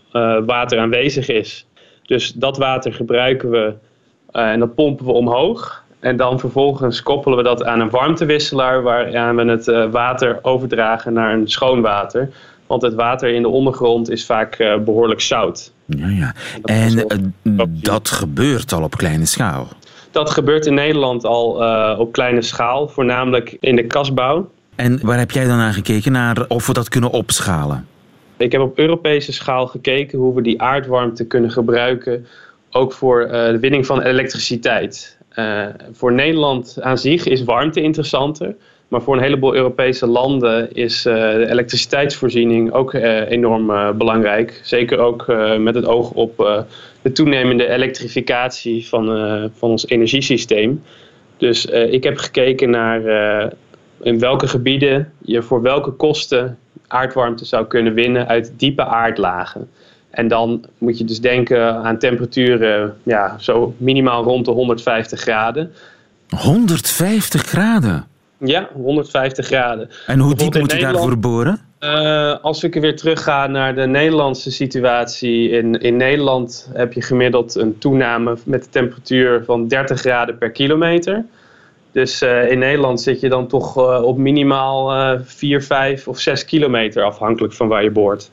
water 0.46 0.79
aanwezig 0.79 1.29
is. 1.29 1.66
Dus 2.07 2.33
dat 2.33 2.57
water 2.59 2.92
gebruiken 2.92 3.51
we 3.51 3.75
eh, 4.33 4.51
en 4.51 4.59
dat 4.61 4.75
pompen 4.75 5.07
we 5.07 5.12
omhoog. 5.12 5.85
En 6.01 6.16
dan 6.16 6.40
vervolgens 6.40 7.03
koppelen 7.03 7.38
we 7.38 7.45
dat 7.45 7.64
aan 7.64 7.81
een 7.81 7.90
warmtewisselaar 7.90 8.83
waaraan 8.83 9.37
we 9.37 9.45
het 9.45 9.69
eh, 9.69 9.90
water 9.90 10.38
overdragen 10.42 11.12
naar 11.12 11.33
een 11.33 11.49
schoon 11.49 11.81
water. 11.81 12.31
Want 12.66 12.83
het 12.83 12.95
water 12.95 13.29
in 13.29 13.42
de 13.42 13.49
ondergrond 13.49 14.11
is 14.11 14.27
vaak 14.27 14.55
eh, 14.55 14.79
behoorlijk 14.79 15.21
zout. 15.21 15.73
Ja, 15.85 16.09
ja. 16.09 16.35
Dat 16.61 16.71
En 16.71 16.95
wel- 16.97 17.07
eh, 17.07 17.64
dat 17.66 18.11
gebeurt 18.11 18.73
al 18.73 18.83
op 18.83 18.97
kleine 18.97 19.27
schaal. 19.27 19.69
Dat 20.11 20.31
gebeurt 20.31 20.66
in 20.66 20.75
Nederland 20.75 21.25
al 21.25 21.49
op 21.99 22.12
kleine 22.12 22.42
schaal, 22.42 22.88
voornamelijk 22.88 23.57
in 23.61 23.77
de 23.77 23.87
kasbouw. 23.87 24.51
En 24.77 24.99
waar 25.03 25.19
heb 25.19 25.31
jij 25.31 25.45
dan 25.47 25.57
naar 25.57 25.73
gekeken? 25.73 26.12
Naar 26.12 26.45
of 26.49 26.66
we 26.66 26.73
dat 26.73 26.88
kunnen 26.88 27.11
opschalen? 27.11 27.87
Ik 28.37 28.53
heb 28.53 28.61
op 28.61 28.79
Europese 28.79 29.33
schaal 29.33 29.66
gekeken 29.66 30.18
hoe 30.18 30.35
we 30.35 30.42
die 30.42 30.62
aardwarmte 30.62 31.27
kunnen 31.27 31.51
gebruiken, 31.51 32.27
ook 32.70 32.92
voor 32.92 33.22
eh, 33.22 33.51
de 33.51 33.59
winning 33.59 33.87
van 33.87 34.03
elektriciteit. 34.03 35.18
Eh, 35.29 35.66
voor 35.92 36.12
Nederland 36.12 36.79
aan 36.81 36.99
zich 36.99 37.27
is 37.27 37.44
warmte 37.44 37.81
interessanter, 37.81 38.55
maar 38.88 39.03
voor 39.03 39.16
een 39.16 39.22
heleboel 39.22 39.55
Europese 39.55 40.07
landen 40.07 40.75
is 40.75 41.07
eh, 41.07 41.14
de 41.14 41.46
elektriciteitsvoorziening 41.51 42.72
ook 42.72 42.92
enorm 43.29 43.96
belangrijk. 43.99 44.61
Zeker 44.62 44.99
ook 44.99 45.27
met 45.59 45.75
het 45.75 45.87
oog 45.87 46.11
op 46.11 46.64
de 47.03 47.12
toenemende 47.12 47.68
elektrificatie 47.68 48.88
van, 48.88 49.07
van 49.55 49.70
ons 49.70 49.87
energiesysteem. 49.87 50.83
Dus 51.37 51.64
ik 51.66 52.05
heb 52.05 52.16
gekeken 52.16 52.70
naar 52.70 53.03
in 54.03 54.18
welke 54.18 54.49
gebieden 54.49 55.12
je 55.18 55.42
voor 55.42 55.62
welke 55.62 55.90
kosten 55.90 56.59
aardwarmte 56.88 57.44
zou 57.44 57.66
kunnen 57.66 57.94
winnen 57.94 58.29
uit 58.29 58.53
diepe 58.57 58.85
aardlagen. 58.85 59.70
En 60.11 60.29
dan 60.29 60.64
moet 60.79 60.99
je 60.99 61.05
dus 61.05 61.20
denken 61.20 61.75
aan 61.75 61.99
temperaturen 61.99 62.96
ja, 63.03 63.37
zo 63.38 63.75
minimaal 63.77 64.22
rond 64.22 64.44
de 64.44 64.51
150 64.51 65.20
graden. 65.20 65.72
150 66.29 67.42
graden. 67.42 68.07
Ja, 68.38 68.68
150 68.75 69.46
graden. 69.46 69.90
En 70.07 70.18
hoe 70.18 70.35
diep 70.35 70.59
moet 70.59 70.72
je 70.72 70.79
daarvoor 70.79 71.18
boren? 71.18 71.61
Eh, 71.79 72.35
als 72.42 72.64
ik 72.64 72.75
weer 72.75 72.96
terugga 72.96 73.46
naar 73.46 73.75
de 73.75 73.87
Nederlandse 73.87 74.51
situatie. 74.51 75.49
In, 75.51 75.81
in 75.81 75.96
Nederland 75.96 76.70
heb 76.72 76.92
je 76.92 77.03
gemiddeld 77.03 77.55
een 77.55 77.79
toename 77.79 78.37
met 78.44 78.62
de 78.62 78.70
temperatuur 78.70 79.42
van 79.44 79.68
30 79.68 80.01
graden 80.01 80.38
per 80.38 80.51
kilometer. 80.51 81.25
Dus 81.96 82.22
eh, 82.22 82.50
in 82.50 82.59
Nederland 82.59 83.00
zit 83.00 83.20
je 83.20 83.28
dan 83.28 83.46
toch 83.46 83.76
eh, 83.76 84.02
op 84.02 84.18
minimaal 84.18 84.92
eh 84.94 85.20
4, 85.24 85.62
5 85.62 86.09
of 86.09 86.18
6 86.18 86.44
kilometer 86.44 87.02
afhankelijk 87.02 87.54
van 87.54 87.68
waar 87.68 87.82
je 87.82 87.90
boort. 87.90 88.30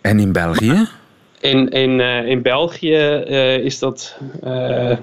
En 0.00 0.18
in 0.18 0.32
België? 0.32 0.88
In, 1.40 1.68
in, 1.68 2.00
eh, 2.00 2.26
in 2.26 2.42
België 2.42 2.96
is 3.64 3.78
dat, 3.78 4.18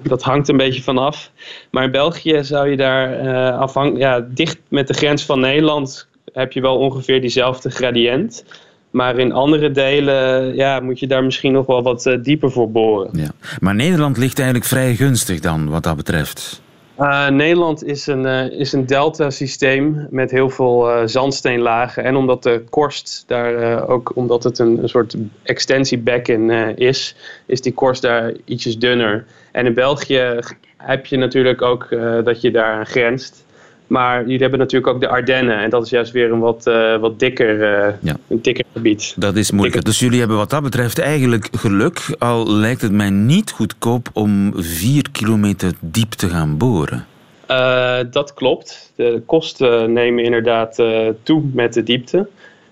dat 0.04 0.24
hangt 0.24 0.48
een 0.48 0.58
beetje 0.58 0.82
vanaf. 0.82 1.32
Maar 1.72 1.84
in 1.84 1.92
België 1.92 2.44
zou 2.44 2.70
je 2.70 2.78
daar 2.78 3.52
afhang 3.52 3.98
ja, 3.98 4.28
dicht 4.30 4.58
met 4.68 4.88
de 4.88 4.94
grens 4.94 5.26
van 5.26 5.40
Nederland 5.40 6.08
heb 6.34 6.52
je 6.52 6.62
wel 6.62 6.78
ongeveer 6.78 7.22
diezelfde 7.22 7.70
gradient. 7.70 8.46
Maar 8.92 9.20
in 9.20 9.32
andere 9.32 9.72
delen 9.72 10.56
ja, 10.56 10.80
moet 10.80 11.00
je 11.00 11.08
daar 11.08 11.24
misschien 11.24 11.52
nog 11.52 11.66
wel 11.66 11.84
wat 11.84 12.18
dieper 12.22 12.52
voor 12.52 12.72
boren. 12.72 13.10
Ja. 13.14 13.32
Maar 13.60 13.76
Nederland 13.76 14.18
ligt 14.18 14.38
eigenlijk 14.38 14.68
vrij 14.68 14.96
gunstig 14.96 15.40
dan, 15.40 15.70
wat 15.70 15.84
dat 15.84 15.96
betreft. 15.96 16.64
Eh, 16.96 17.28
Nederland 17.30 17.84
is 17.84 18.08
een, 18.08 18.26
eh, 18.26 18.60
is 18.60 18.74
een 18.74 18.86
delta-systeem 18.86 20.08
met 20.10 20.32
heel 20.32 20.50
veel 20.50 20.90
eh, 20.90 21.02
zandsteenlagen. 21.06 22.04
En 22.04 22.16
omdat 22.16 22.44
de 22.44 22.64
korst 22.70 23.24
daar 23.28 23.88
ook, 23.88 24.12
omdat 24.16 24.44
het 24.44 24.60
een, 24.60 24.82
een 24.82 24.90
soort 24.90 25.16
extensiebekken 25.44 26.50
is, 26.78 27.16
is 27.46 27.62
die 27.62 27.74
korst 27.74 28.02
daar 28.02 28.34
ietsjes 28.46 28.78
dunner. 28.78 29.26
En 29.52 29.66
in 29.66 29.74
België 29.74 30.40
heb 30.78 31.06
je 31.06 31.18
natuurlijk 31.18 31.62
ook 31.62 31.88
dat 32.24 32.42
je 32.42 32.52
daar 32.52 32.86
grenst. 32.86 33.45
Maar 33.88 34.22
jullie 34.22 34.40
hebben 34.40 34.60
natuurlijk 34.60 34.94
ook 34.94 35.02
de 35.02 35.08
Ardennen. 35.08 35.58
En 35.58 35.70
dat 35.70 35.84
is 35.84 35.90
juist 35.90 36.12
weer 36.12 36.32
een 36.32 36.40
wat, 36.40 36.68
eh, 36.68 36.98
wat 36.98 37.20
dikker, 37.20 37.64
eh, 37.64 37.94
Ja. 38.02 38.18
een 38.28 38.42
dikker 38.42 38.66
gebied. 38.74 39.14
Dat 39.18 39.36
is 39.36 39.52
moeilijker. 39.52 39.84
Dus 39.84 40.00
jullie 40.00 40.20
hebben 40.20 40.38
wat 40.38 40.50
dat 40.50 40.64
betreft 40.64 41.00
eigenlijk 41.00 41.48
geluk. 41.52 42.16
Al 42.20 42.52
lijkt 42.52 42.82
het 42.82 42.92
mij 42.92 43.10
niet 43.10 43.52
goedkoop 43.52 44.10
om 44.14 44.54
vier 44.56 45.12
kilometer 45.12 45.72
diep 45.80 46.12
te 46.12 46.30
gaan 46.30 46.58
boren. 46.58 47.06
Eh, 47.46 48.00
dat 48.12 48.34
klopt. 48.34 48.92
De 48.96 49.22
kosten 49.26 49.94
nemen 49.94 50.24
inderdaad 50.24 50.84
toe 51.24 51.44
met 51.54 51.74
de 51.74 51.84
diepte. 51.84 52.28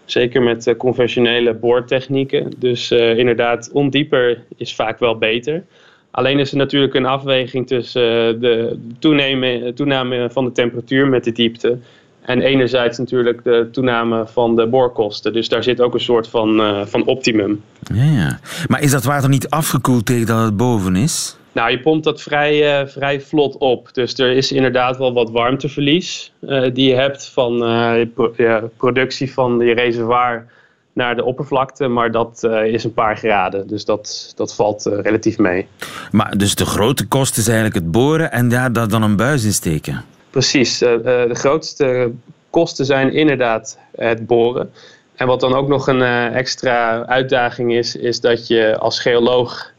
Zeker 0.06 0.42
met 0.42 0.74
conventionele 0.78 1.54
boortechnieken. 1.54 2.52
Dus 2.58 2.92
inderdaad, 2.92 3.70
ondieper 3.74 4.44
is 4.58 4.76
vaak 4.76 5.00
wel 5.00 5.18
beter. 5.18 5.64
Alleen 6.14 6.40
is 6.40 6.52
er 6.52 6.58
natuurlijk 6.58 6.94
een 6.94 7.06
afweging 7.06 7.68
tussen 7.68 8.02
eh, 8.02 8.42
de 8.42 8.80
toename, 9.00 9.74
toename 9.74 10.30
van 10.32 10.46
de 10.46 10.52
temperatuur 10.52 11.08
met 11.08 11.24
de 11.24 11.32
diepte. 11.32 11.78
En 12.22 12.42
enerzijds 12.42 12.98
natuurlijk 12.98 13.44
de 13.44 13.70
toename 13.72 14.28
van 14.28 14.56
de 14.56 14.68
boorkosten. 14.68 15.34
Dus 15.34 15.50
daar 15.50 15.64
zit 15.64 15.82
ook 15.82 15.94
een 15.94 16.00
soort 16.00 16.28
van, 16.28 16.62
eh, 16.62 16.82
van 16.86 17.06
optimum. 17.06 17.64
Ja, 17.94 18.04
ja. 18.04 18.40
Maar 18.68 18.82
is 18.82 18.92
dat 18.92 19.04
water 19.04 19.30
niet 19.30 19.50
afgekoeld 19.50 20.06
tegen 20.06 20.26
dat 20.26 20.44
het 20.44 20.58
boven 20.58 20.96
is? 20.96 21.38
Nou, 21.52 21.72
je 21.72 21.80
pompt 21.80 22.04
dat 22.04 22.22
vrij, 22.22 22.80
eh, 22.80 22.88
vrij 22.88 23.22
vlot 23.22 23.58
op. 23.58 23.90
Dus 23.94 24.18
er 24.20 24.32
is 24.32 24.52
inderdaad 24.52 24.98
wel 24.98 25.14
wat 25.14 25.32
warmteverlies 25.32 26.32
eh, 26.40 26.64
die 26.74 26.90
je 26.90 26.96
hebt 26.96 27.30
van 27.30 27.58
ja, 28.38 28.64
productie 28.78 29.34
van 29.34 29.60
je 29.60 29.74
reservoir 29.74 30.46
naar 30.94 31.16
de 31.16 31.24
oppervlakte. 31.24 31.88
Maar 31.88 32.12
dat 32.12 32.44
eh, 32.44 32.66
is 32.66 32.84
een 32.84 32.94
paar 32.94 33.18
graden. 33.18 33.68
Dus 33.68 33.86
dat, 33.86 34.34
dat 34.36 34.56
valt 34.56 34.86
eh, 34.86 35.00
relatief 35.02 35.38
mee. 35.38 35.68
Maar 36.12 36.38
dus 36.38 36.56
de 36.56 36.66
grote 36.66 37.08
kost 37.08 37.38
is 37.38 37.46
eigenlijk 37.46 37.76
het 37.76 37.92
boren 37.92 38.32
en 38.32 38.50
daar 38.50 38.74
daar 38.74 38.88
dan 38.88 39.04
een 39.04 39.16
buis 39.16 39.44
in 39.44 39.54
steken. 39.54 40.04
Precies. 40.30 40.82
eh, 40.82 41.04
de 41.04 41.36
grootste 41.36 42.12
kosten 42.50 42.86
zijn 42.86 43.14
inderdaad 43.14 43.78
het 43.96 44.28
boren. 44.28 44.72
En 45.16 45.28
wat 45.28 45.40
dan 45.40 45.54
ook 45.54 45.68
nog 45.68 45.88
een 45.88 46.02
extra 46.34 47.06
uitdaging 47.06 47.74
is, 47.74 47.96
is 47.96 48.20
dat 48.20 48.48
je 48.48 48.78
als 48.78 49.00
geoloog 49.00 49.72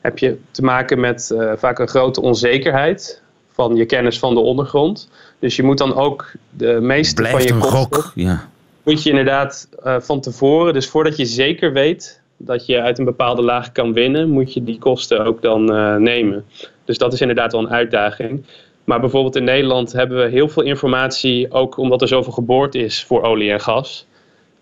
heb 0.00 0.18
je 0.18 0.38
te 0.50 0.62
maken 0.62 1.00
met 1.00 1.34
vaak 1.56 1.78
een 1.78 1.88
grote 1.88 2.20
onzekerheid 2.20 3.22
van 3.52 3.76
je 3.76 3.84
kennis 3.84 4.18
van 4.18 4.34
de 4.34 4.40
ondergrond. 4.40 5.08
Dus 5.38 5.56
je 5.56 5.62
moet 5.62 5.78
dan 5.78 5.94
ook 5.94 6.32
de 6.50 6.78
meeste 6.80 7.22
van 7.22 7.30
Blijft 7.30 7.48
je 7.48 7.54
een 7.54 7.60
kosten 7.60 7.78
gok. 7.78 8.12
Ja. 8.14 8.48
Moet 8.84 9.02
je 9.02 9.10
inderdaad 9.10 9.68
eh, 9.82 9.96
van 10.00 10.20
tevoren, 10.20 10.72
dus 10.72 10.88
voordat 10.88 11.16
je 11.16 11.24
zeker 11.24 11.72
weet 11.72 12.20
dat 12.36 12.66
je 12.66 12.80
uit 12.80 12.98
een 12.98 13.04
bepaalde 13.04 13.42
laag 13.42 13.72
kan 13.72 13.92
winnen, 13.92 14.28
moet 14.28 14.52
je 14.52 14.64
die 14.64 14.78
kosten 14.78 15.24
ook 15.24 15.42
dan 15.42 15.74
eh, 15.74 15.96
nemen. 15.96 16.44
Dus 16.84 16.98
dat 16.98 17.12
is 17.12 17.20
inderdaad 17.20 17.52
wel 17.52 17.60
een 17.60 17.70
uitdaging. 17.70 18.44
Maar 18.84 19.00
bijvoorbeeld 19.00 19.36
in 19.36 19.44
Nederland 19.44 19.92
hebben 19.92 20.18
we 20.18 20.30
heel 20.30 20.48
veel 20.48 20.62
informatie, 20.62 21.50
ook 21.50 21.76
omdat 21.76 22.02
er 22.02 22.08
zoveel 22.08 22.32
geboord 22.32 22.74
is 22.74 23.04
voor 23.04 23.22
olie 23.22 23.50
en 23.50 23.60
gas. 23.60 24.06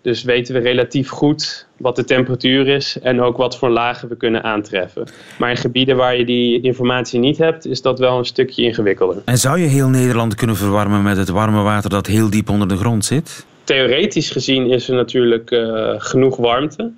Dus 0.01 0.23
weten 0.23 0.53
we 0.53 0.59
relatief 0.59 1.09
goed 1.09 1.67
wat 1.77 1.95
de 1.95 2.03
temperatuur 2.03 2.67
is 2.67 2.99
en 2.99 3.21
ook 3.21 3.37
wat 3.37 3.57
voor 3.57 3.69
lagen 3.69 4.09
we 4.09 4.15
kunnen 4.15 4.43
aantreffen. 4.43 5.07
Maar 5.37 5.49
in 5.49 5.57
gebieden 5.57 5.95
waar 5.95 6.17
je 6.17 6.25
die 6.25 6.61
informatie 6.61 7.19
niet 7.19 7.37
hebt, 7.37 7.65
is 7.65 7.81
dat 7.81 7.99
wel 7.99 8.17
een 8.17 8.25
stukje 8.25 8.63
ingewikkelder. 8.63 9.21
En 9.25 9.37
zou 9.37 9.59
je 9.59 9.67
heel 9.67 9.89
Nederland 9.89 10.35
kunnen 10.35 10.55
verwarmen 10.55 11.03
met 11.03 11.17
het 11.17 11.29
warme 11.29 11.61
water 11.61 11.89
dat 11.89 12.07
heel 12.07 12.29
diep 12.29 12.49
onder 12.49 12.67
de 12.67 12.77
grond 12.77 13.05
zit? 13.05 13.45
Theoretisch 13.71 14.29
gezien 14.29 14.69
is 14.69 14.89
er 14.89 14.95
natuurlijk 14.95 15.51
eh, 15.51 15.93
genoeg 15.97 16.37
warmte. 16.37 16.91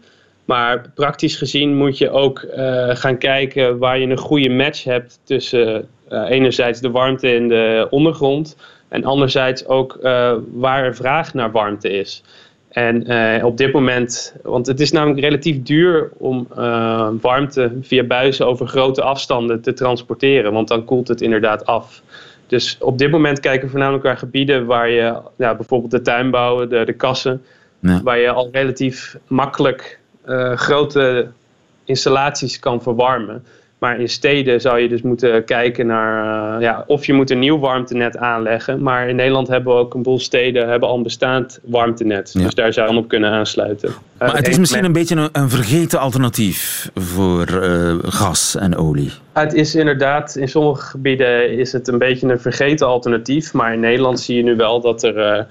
Maar 0.46 0.92
praktisch 0.96 1.36
gezien 1.36 1.76
moet 1.76 1.98
je 1.98 2.10
ook 2.10 2.40
eh, 2.40 2.90
gaan 2.96 3.18
kijken 3.18 3.78
waar 3.78 4.00
je 4.00 4.08
een 4.08 4.18
goede 4.18 4.50
match 4.50 4.84
hebt 4.84 5.20
tussen 5.24 5.88
eh, 6.10 6.30
enerzijds 6.30 6.82
de 6.82 6.92
warmte 6.92 7.34
in 7.34 7.48
de 7.48 7.88
ondergrond 7.90 8.58
en 8.90 9.04
anderzijds 9.04 9.66
ook 9.66 9.98
waar 10.52 10.84
er 10.84 10.96
vraag 10.96 11.34
naar 11.34 11.52
warmte 11.52 11.90
is. 11.90 12.24
En 12.70 13.44
op 13.44 13.58
dit 13.58 13.74
moment, 13.74 14.36
want 14.44 14.68
het 14.68 14.80
is 14.80 14.92
namelijk 14.92 15.20
relatief 15.20 15.62
duur 15.62 16.12
om 16.18 16.48
warmte 17.22 17.72
via 17.82 18.04
buizen 18.04 18.48
over 18.48 18.68
grote 18.68 19.02
afstanden 19.02 19.62
te 19.62 19.74
transporteren, 19.74 20.54
want 20.54 20.68
dan 20.68 20.86
koelt 20.86 21.08
het 21.08 21.22
inderdaad 21.22 21.66
af. 21.66 22.02
Dus 22.54 22.78
op 22.80 22.98
dit 22.98 23.12
moment 23.12 23.40
kijken 23.40 23.64
we 23.64 23.70
voornamelijk 23.70 24.04
naar 24.04 24.18
gebieden 24.18 24.66
waar 24.66 24.90
je 24.90 25.22
ja, 25.38 25.56
bijvoorbeeld 25.56 25.92
de 25.92 26.02
tuinbouwen, 26.02 26.70
de, 26.70 26.86
de 26.86 26.94
kassen, 26.94 27.42
Ja. 27.80 28.02
waar 28.04 28.18
je 28.18 28.30
al 28.30 28.50
relatief 28.52 29.18
makkelijk 29.28 30.00
eh, 30.26 30.54
grote 30.58 31.28
installaties 31.84 32.60
kan 32.60 32.82
verwarmen. 32.82 33.46
Maar 33.84 34.00
in 34.00 34.10
steden 34.10 34.62
zou 34.62 34.80
je 34.80 34.90
dus 34.90 35.02
moeten 35.02 35.46
kijken 35.46 35.88
naar 35.88 36.56
eh, 36.56 36.62
ja, 36.62 36.84
of 36.88 37.06
je 37.06 37.14
moet 37.14 37.32
een 37.32 37.40
nieuw 37.40 37.60
warmtenet 37.60 38.18
aanleggen. 38.18 38.84
Maar 38.84 39.10
in 39.10 39.16
Nederland 39.16 39.48
hebben 39.48 39.74
we 39.74 39.80
ook 39.80 39.94
een 39.94 40.02
boel 40.04 40.20
steden 40.20 40.70
hebben 40.70 40.90
al 40.90 40.98
een 40.98 41.04
bestaand 41.04 41.60
warmtenet. 41.64 42.32
Ja. 42.34 42.44
Dus 42.44 42.54
daar 42.54 42.74
zou 42.74 42.92
je 42.92 42.98
op 42.98 43.08
kunnen 43.08 43.30
aansluiten. 43.32 43.90
Eh, 43.90 44.28
Maar 44.28 44.36
het 44.36 44.48
is 44.48 44.58
misschien 44.58 44.84
een 44.84 44.92
beetje 44.92 45.16
een, 45.16 45.30
een 45.32 45.50
vergeten 45.50 46.00
alternatief 46.00 46.90
voor 46.96 47.48
eh, 47.48 47.96
gas 48.02 48.56
en 48.56 48.76
olie. 48.76 49.12
Het 49.34 49.54
is 49.54 49.76
inderdaad, 49.76 50.36
in 50.36 50.48
sommige 50.48 50.82
gebieden 50.86 51.58
is 51.58 51.72
het 51.72 51.88
een 51.88 51.98
beetje 51.98 52.28
een 52.28 52.40
vergeten 52.40 52.88
alternatief. 52.88 53.54
Maar 53.54 53.74
in 53.74 53.80
Nederland 53.80 54.20
zie 54.20 54.38
je 54.38 54.44
nu 54.44 54.56
wel 54.56 54.82
dat 54.82 55.04
er, 55.04 55.18
eh, 55.18 55.44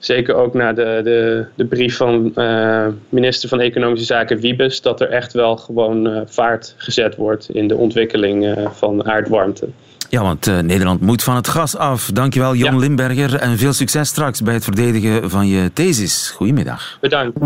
zeker 0.00 0.34
ook 0.34 0.54
na 0.54 0.72
de, 0.72 1.00
de, 1.04 1.44
de 1.54 1.64
brief 1.64 1.96
van 1.96 2.34
eh, 2.34 2.86
minister 3.08 3.48
van 3.48 3.60
Economische 3.60 4.06
Zaken 4.06 4.40
Wiebes, 4.40 4.82
dat 4.82 5.00
er 5.00 5.08
echt 5.08 5.32
wel 5.32 5.56
gewoon 5.56 6.06
eh, 6.06 6.20
vaart 6.26 6.74
gezet 6.76 7.16
wordt 7.16 7.48
in 7.50 7.68
de 7.68 7.76
ontwikkeling 7.76 8.46
eh, 8.46 8.66
van 8.70 9.06
aardwarmte. 9.06 9.68
Ja, 10.10 10.22
want 10.22 10.46
eh, 10.46 10.58
Nederland 10.58 11.00
moet 11.00 11.22
van 11.22 11.36
het 11.36 11.48
gas 11.48 11.76
af. 11.76 12.10
Dankjewel, 12.12 12.54
Jon 12.54 12.72
Ja. 12.72 12.78
Limberger. 12.78 13.34
En 13.34 13.58
veel 13.58 13.72
succes 13.72 14.08
straks 14.08 14.42
bij 14.42 14.54
het 14.54 14.64
verdedigen 14.64 15.30
van 15.30 15.46
je 15.46 15.72
thesis. 15.72 16.32
Goedemiddag. 16.36 16.98
Bedankt. 17.00 17.38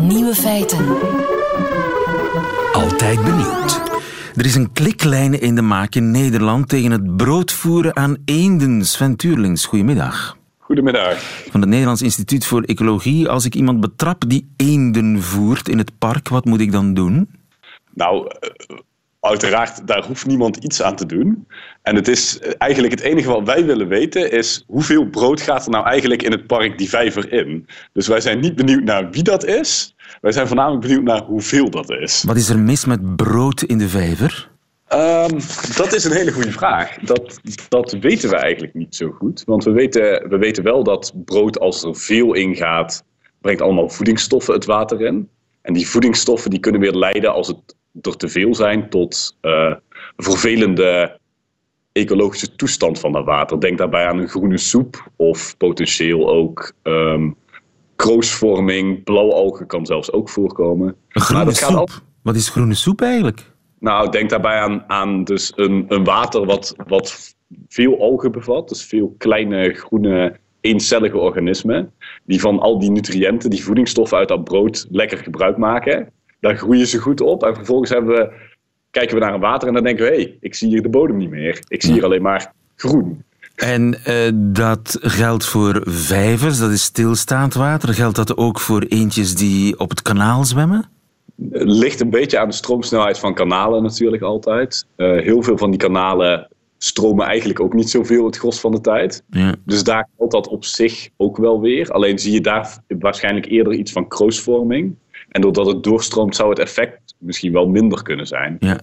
Nieuwe 0.00 0.34
feiten. 0.34 0.78
Altijd 2.72 3.24
benieuwd. 3.24 3.91
Er 4.36 4.44
is 4.44 4.54
een 4.54 4.72
kliklijn 4.72 5.40
in 5.40 5.54
de 5.54 5.62
maak 5.62 5.94
in 5.94 6.10
Nederland 6.10 6.68
tegen 6.68 6.90
het 6.90 7.16
broodvoeren 7.16 7.96
aan 7.96 8.16
eenden. 8.24 8.84
Sven 8.84 9.16
Tuurlings, 9.16 9.64
goedemiddag. 9.64 10.36
Goedemiddag. 10.58 11.18
Van 11.50 11.60
het 11.60 11.68
Nederlands 11.68 12.02
Instituut 12.02 12.46
voor 12.46 12.62
Ecologie. 12.62 13.28
Als 13.28 13.44
ik 13.44 13.54
iemand 13.54 13.80
betrap 13.80 14.24
die 14.26 14.48
eenden 14.56 15.22
voert 15.22 15.68
in 15.68 15.78
het 15.78 15.98
park, 15.98 16.28
wat 16.28 16.44
moet 16.44 16.60
ik 16.60 16.72
dan 16.72 16.94
doen? 16.94 17.30
Nou, 17.94 18.26
eh, 18.40 18.76
uiteraard, 19.20 19.86
daar 19.86 20.04
hoeft 20.04 20.26
niemand 20.26 20.56
iets 20.56 20.82
aan 20.82 20.96
te 20.96 21.06
doen. 21.06 21.46
En 21.82 21.94
het 21.94 22.08
is 22.08 22.38
eh, 22.38 22.52
eigenlijk 22.58 22.92
het 22.92 23.02
enige 23.02 23.28
wat 23.28 23.46
wij 23.46 23.64
willen 23.64 23.88
weten 23.88 24.30
is 24.30 24.64
hoeveel 24.66 25.04
brood 25.04 25.40
gaat 25.40 25.64
er 25.64 25.70
nou 25.70 25.86
eigenlijk 25.86 26.22
in 26.22 26.32
het 26.32 26.46
park 26.46 26.78
die 26.78 26.88
vijver 26.88 27.32
in? 27.32 27.66
Dus 27.92 28.06
wij 28.06 28.20
zijn 28.20 28.40
niet 28.40 28.56
benieuwd 28.56 28.84
naar 28.84 29.10
wie 29.10 29.22
dat 29.22 29.44
is. 29.44 29.94
Wij 30.20 30.32
zijn 30.32 30.46
voornamelijk 30.46 30.82
benieuwd 30.82 31.02
naar 31.02 31.22
hoeveel 31.22 31.70
dat 31.70 31.90
is. 31.90 32.22
Wat 32.22 32.36
is 32.36 32.48
er 32.48 32.58
mis 32.58 32.84
met 32.84 33.16
brood 33.16 33.62
in 33.62 33.78
de 33.78 33.88
vijver? 33.88 34.50
Ehm, 34.86 35.40
dat 35.76 35.92
is 35.92 36.04
een 36.04 36.12
hele 36.12 36.32
goede 36.32 36.52
vraag. 36.52 36.98
Dat, 36.98 37.40
dat 37.68 37.92
weten 37.92 38.30
we 38.30 38.36
eigenlijk 38.36 38.74
niet 38.74 38.96
zo 38.96 39.10
goed. 39.10 39.42
Want 39.46 39.64
we 39.64 39.70
weten, 39.70 40.28
we 40.28 40.38
weten 40.38 40.64
wel 40.64 40.84
dat 40.84 41.12
brood, 41.24 41.60
als 41.60 41.82
er 41.82 41.96
veel 41.96 42.34
in 42.34 42.56
gaat, 42.56 43.04
brengt 43.40 43.60
allemaal 43.60 43.88
voedingsstoffen 43.88 44.54
het 44.54 44.64
water 44.64 45.00
in. 45.00 45.28
En 45.62 45.72
die 45.72 45.88
voedingsstoffen 45.88 46.50
die 46.50 46.60
kunnen 46.60 46.80
weer 46.80 46.94
leiden, 46.94 47.32
als 47.32 47.48
het 47.48 47.76
er 48.00 48.16
te 48.16 48.28
veel 48.28 48.54
zijn, 48.54 48.88
tot 48.88 49.36
eh, 49.40 49.74
vervelende 50.16 51.18
ecologische 51.92 52.54
toestand 52.54 52.98
van 52.98 53.12
dat 53.12 53.24
water. 53.24 53.60
Denk 53.60 53.78
daarbij 53.78 54.06
aan 54.06 54.18
een 54.18 54.28
groene 54.28 54.58
soep 54.58 55.10
of 55.16 55.56
potentieel 55.56 56.28
ook 56.28 56.72
ehm, 56.82 57.30
kroosvorming. 58.06 59.04
Blauwalgen 59.04 59.66
kan 59.66 59.86
zelfs 59.86 60.12
ook 60.12 60.28
voorkomen. 60.28 60.86
Een 60.88 60.94
Maar 61.12 61.22
groene 61.22 61.44
dat 61.44 61.58
gaat 61.58 61.68
soep. 61.70 61.78
al- 61.78 61.88
Wat 62.22 62.34
is 62.36 62.48
groene 62.48 62.74
soep 62.74 63.00
eigenlijk? 63.00 63.40
nou, 63.78 64.10
denk 64.10 64.30
daarbij 64.30 64.58
aan, 64.58 64.84
aan 64.86 65.24
dus 65.24 65.52
een, 65.56 65.84
een 65.88 66.04
water 66.04 66.44
wat, 66.44 66.74
wat 66.86 67.34
veel 67.68 68.00
algen 68.00 68.32
bevat. 68.32 68.68
Dus 68.68 68.84
veel 68.84 69.14
kleine 69.18 69.72
groene 69.74 70.36
eencellige 70.60 71.18
organismen. 71.18 71.92
Die 72.24 72.40
van 72.40 72.58
al 72.58 72.78
die 72.78 72.90
nutriënten, 72.90 73.50
die 73.50 73.64
voedingsstoffen 73.64 74.18
uit 74.18 74.28
dat 74.28 74.44
brood 74.44 74.86
lekker 74.90 75.18
gebruik 75.18 75.56
maken. 75.56 76.10
Daar 76.40 76.56
groeien 76.56 76.86
ze 76.86 76.98
goed 76.98 77.20
op. 77.20 77.44
En 77.44 77.54
vervolgens 77.54 77.90
hebben 77.90 78.14
we, 78.16 78.32
kijken 78.90 79.14
we 79.14 79.20
naar 79.24 79.34
een 79.34 79.40
water 79.40 79.68
en 79.68 79.74
dan 79.74 79.82
denken 79.84 80.04
we... 80.04 80.10
hé, 80.10 80.16
hey, 80.16 80.36
ik 80.40 80.54
zie 80.54 80.68
hier 80.68 80.82
de 80.82 80.88
bodem 80.88 81.16
niet 81.16 81.30
meer. 81.30 81.62
Ik 81.68 81.82
zie 81.82 81.92
hier 81.92 82.04
alleen 82.04 82.22
maar 82.22 82.52
groen. 82.76 83.22
En 83.62 84.04
eh, 84.04 84.30
dat 84.34 84.98
geldt 85.00 85.44
voor 85.44 85.80
vijvers, 85.84 86.58
dat 86.58 86.70
is 86.70 86.82
stilstaand 86.82 87.54
water. 87.54 87.94
Geldt 87.94 88.16
dat 88.16 88.36
ook 88.36 88.60
voor 88.60 88.82
eentjes 88.82 89.34
die 89.34 89.78
op 89.78 89.90
het 89.90 90.02
kanaal 90.02 90.44
zwemmen? 90.44 90.84
Het 91.50 91.68
ligt 91.68 92.00
een 92.00 92.10
beetje 92.10 92.38
aan 92.38 92.48
de 92.48 92.54
stroomsnelheid 92.54 93.18
van 93.18 93.34
kanalen 93.34 93.82
natuurlijk 93.82 94.22
altijd. 94.22 94.86
Eh, 94.96 95.06
heel 95.06 95.42
veel 95.42 95.58
van 95.58 95.70
die 95.70 95.80
kanalen 95.80 96.48
stromen 96.78 97.26
eigenlijk 97.26 97.60
ook 97.60 97.74
niet 97.74 97.90
zoveel 97.90 98.26
het 98.26 98.38
gros 98.38 98.60
van 98.60 98.72
de 98.72 98.80
tijd. 98.80 99.22
Ja. 99.30 99.54
Dus 99.64 99.84
daar 99.84 100.08
geldt 100.16 100.32
dat 100.32 100.48
op 100.48 100.64
zich 100.64 101.08
ook 101.16 101.36
wel 101.36 101.60
weer. 101.60 101.90
Alleen 101.90 102.18
zie 102.18 102.32
je 102.32 102.40
daar 102.40 102.78
waarschijnlijk 102.86 103.46
eerder 103.46 103.72
iets 103.72 103.92
van 103.92 104.08
kroosvorming. 104.08 104.94
En 105.32 105.40
doordat 105.40 105.66
het 105.66 105.82
doorstroomt, 105.82 106.36
zou 106.36 106.50
het 106.50 106.58
effect 106.58 107.14
misschien 107.18 107.52
wel 107.52 107.66
minder 107.68 108.02
kunnen 108.02 108.26
zijn. 108.26 108.56
Ja. 108.60 108.80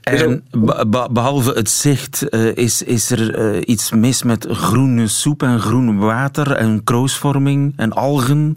En 0.00 0.44
be- 0.50 0.84
be- 0.88 1.08
behalve 1.12 1.52
het 1.52 1.68
zicht, 1.70 2.28
eh, 2.28 2.56
is, 2.56 2.82
is 2.82 3.10
er 3.10 3.34
eh, 3.34 3.60
iets 3.64 3.92
mis 3.92 4.22
met 4.22 4.46
groene 4.50 5.06
soep 5.08 5.42
en 5.42 5.60
groen 5.60 5.98
water 5.98 6.52
en 6.52 6.84
kroosvorming 6.84 7.72
en 7.76 7.92
algen? 7.92 8.56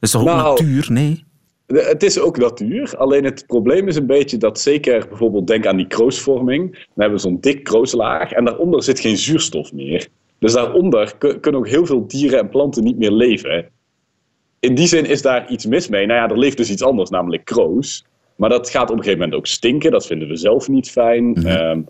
is 0.00 0.10
toch 0.10 0.20
ook 0.20 0.26
Nou, 0.26 0.42
natuur? 0.48 0.86
Nee? 0.92 1.24
Het 1.66 2.02
is 2.02 2.18
ook 2.20 2.38
natuur, 2.38 2.96
alleen 2.96 3.24
het 3.24 3.44
probleem 3.46 3.88
is 3.88 3.96
een 3.96 4.06
beetje 4.06 4.36
dat 4.36 4.60
zeker 4.60 5.06
bijvoorbeeld 5.08 5.46
denk 5.46 5.66
aan 5.66 5.76
die 5.76 5.86
kroosvorming. 5.86 6.72
Dan 6.72 6.80
hebben 6.94 7.16
we 7.16 7.22
zo'n 7.22 7.40
dik 7.40 7.64
krooslaag 7.64 8.32
en 8.32 8.44
daaronder 8.44 8.82
zit 8.82 9.00
geen 9.00 9.16
zuurstof 9.16 9.72
meer. 9.72 10.08
Dus 10.38 10.52
daaronder 10.52 11.14
ku- 11.18 11.38
kunnen 11.40 11.60
ook 11.60 11.68
heel 11.68 11.86
veel 11.86 12.06
dieren 12.06 12.38
en 12.38 12.48
planten 12.48 12.84
niet 12.84 12.98
meer 12.98 13.10
leven. 13.12 13.68
In 14.62 14.74
die 14.74 14.86
zin 14.86 15.06
is 15.06 15.22
daar 15.22 15.50
iets 15.50 15.66
mis 15.66 15.88
mee. 15.88 16.06
Nou 16.06 16.20
ja, 16.20 16.28
er 16.28 16.38
leeft 16.38 16.56
dus 16.56 16.70
iets 16.70 16.82
anders, 16.82 17.10
namelijk 17.10 17.44
kroos. 17.44 18.04
Maar 18.36 18.48
dat 18.48 18.70
gaat 18.70 18.90
op 18.90 18.96
een 18.96 19.02
gegeven 19.02 19.18
moment 19.18 19.38
ook 19.38 19.46
stinken. 19.46 19.90
Dat 19.90 20.06
vinden 20.06 20.28
we 20.28 20.36
zelf 20.36 20.68
niet 20.68 20.90
fijn. 20.90 21.34
Ehm, 21.44 21.80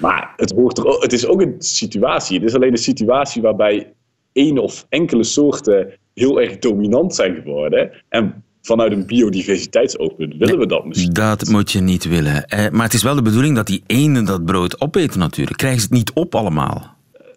maar 0.00 0.32
het, 0.36 0.52
hoort 0.52 0.78
er, 0.78 0.84
het 0.84 1.12
is 1.12 1.26
ook 1.26 1.40
een 1.40 1.54
situatie. 1.58 2.38
Het 2.38 2.48
is 2.48 2.54
alleen 2.54 2.70
een 2.70 2.76
situatie 2.76 3.42
waarbij 3.42 3.92
één 4.32 4.58
of 4.58 4.86
enkele 4.88 5.24
soorten 5.24 5.92
heel 6.14 6.40
erg 6.40 6.58
dominant 6.58 7.14
zijn 7.14 7.34
geworden. 7.34 7.90
En 8.08 8.44
vanuit 8.62 8.92
een 8.92 9.06
biodiversiteitsoogpunt 9.06 10.34
willen 10.36 10.58
we 10.58 10.66
dat 10.66 10.86
misschien. 10.86 11.12
Dat 11.12 11.48
moet 11.48 11.72
je 11.72 11.80
niet 11.80 12.04
willen. 12.04 12.46
Eh, 12.46 12.70
maar 12.70 12.84
het 12.84 12.94
is 12.94 13.02
wel 13.02 13.14
de 13.14 13.22
bedoeling 13.22 13.56
dat 13.56 13.66
die 13.66 13.82
ene 13.86 14.22
dat 14.22 14.44
brood 14.44 14.80
opeten 14.80 15.18
natuurlijk. 15.18 15.58
Krijgen 15.58 15.80
ze 15.80 15.86
het 15.86 15.96
niet 15.96 16.12
op 16.12 16.34
allemaal? 16.34 16.96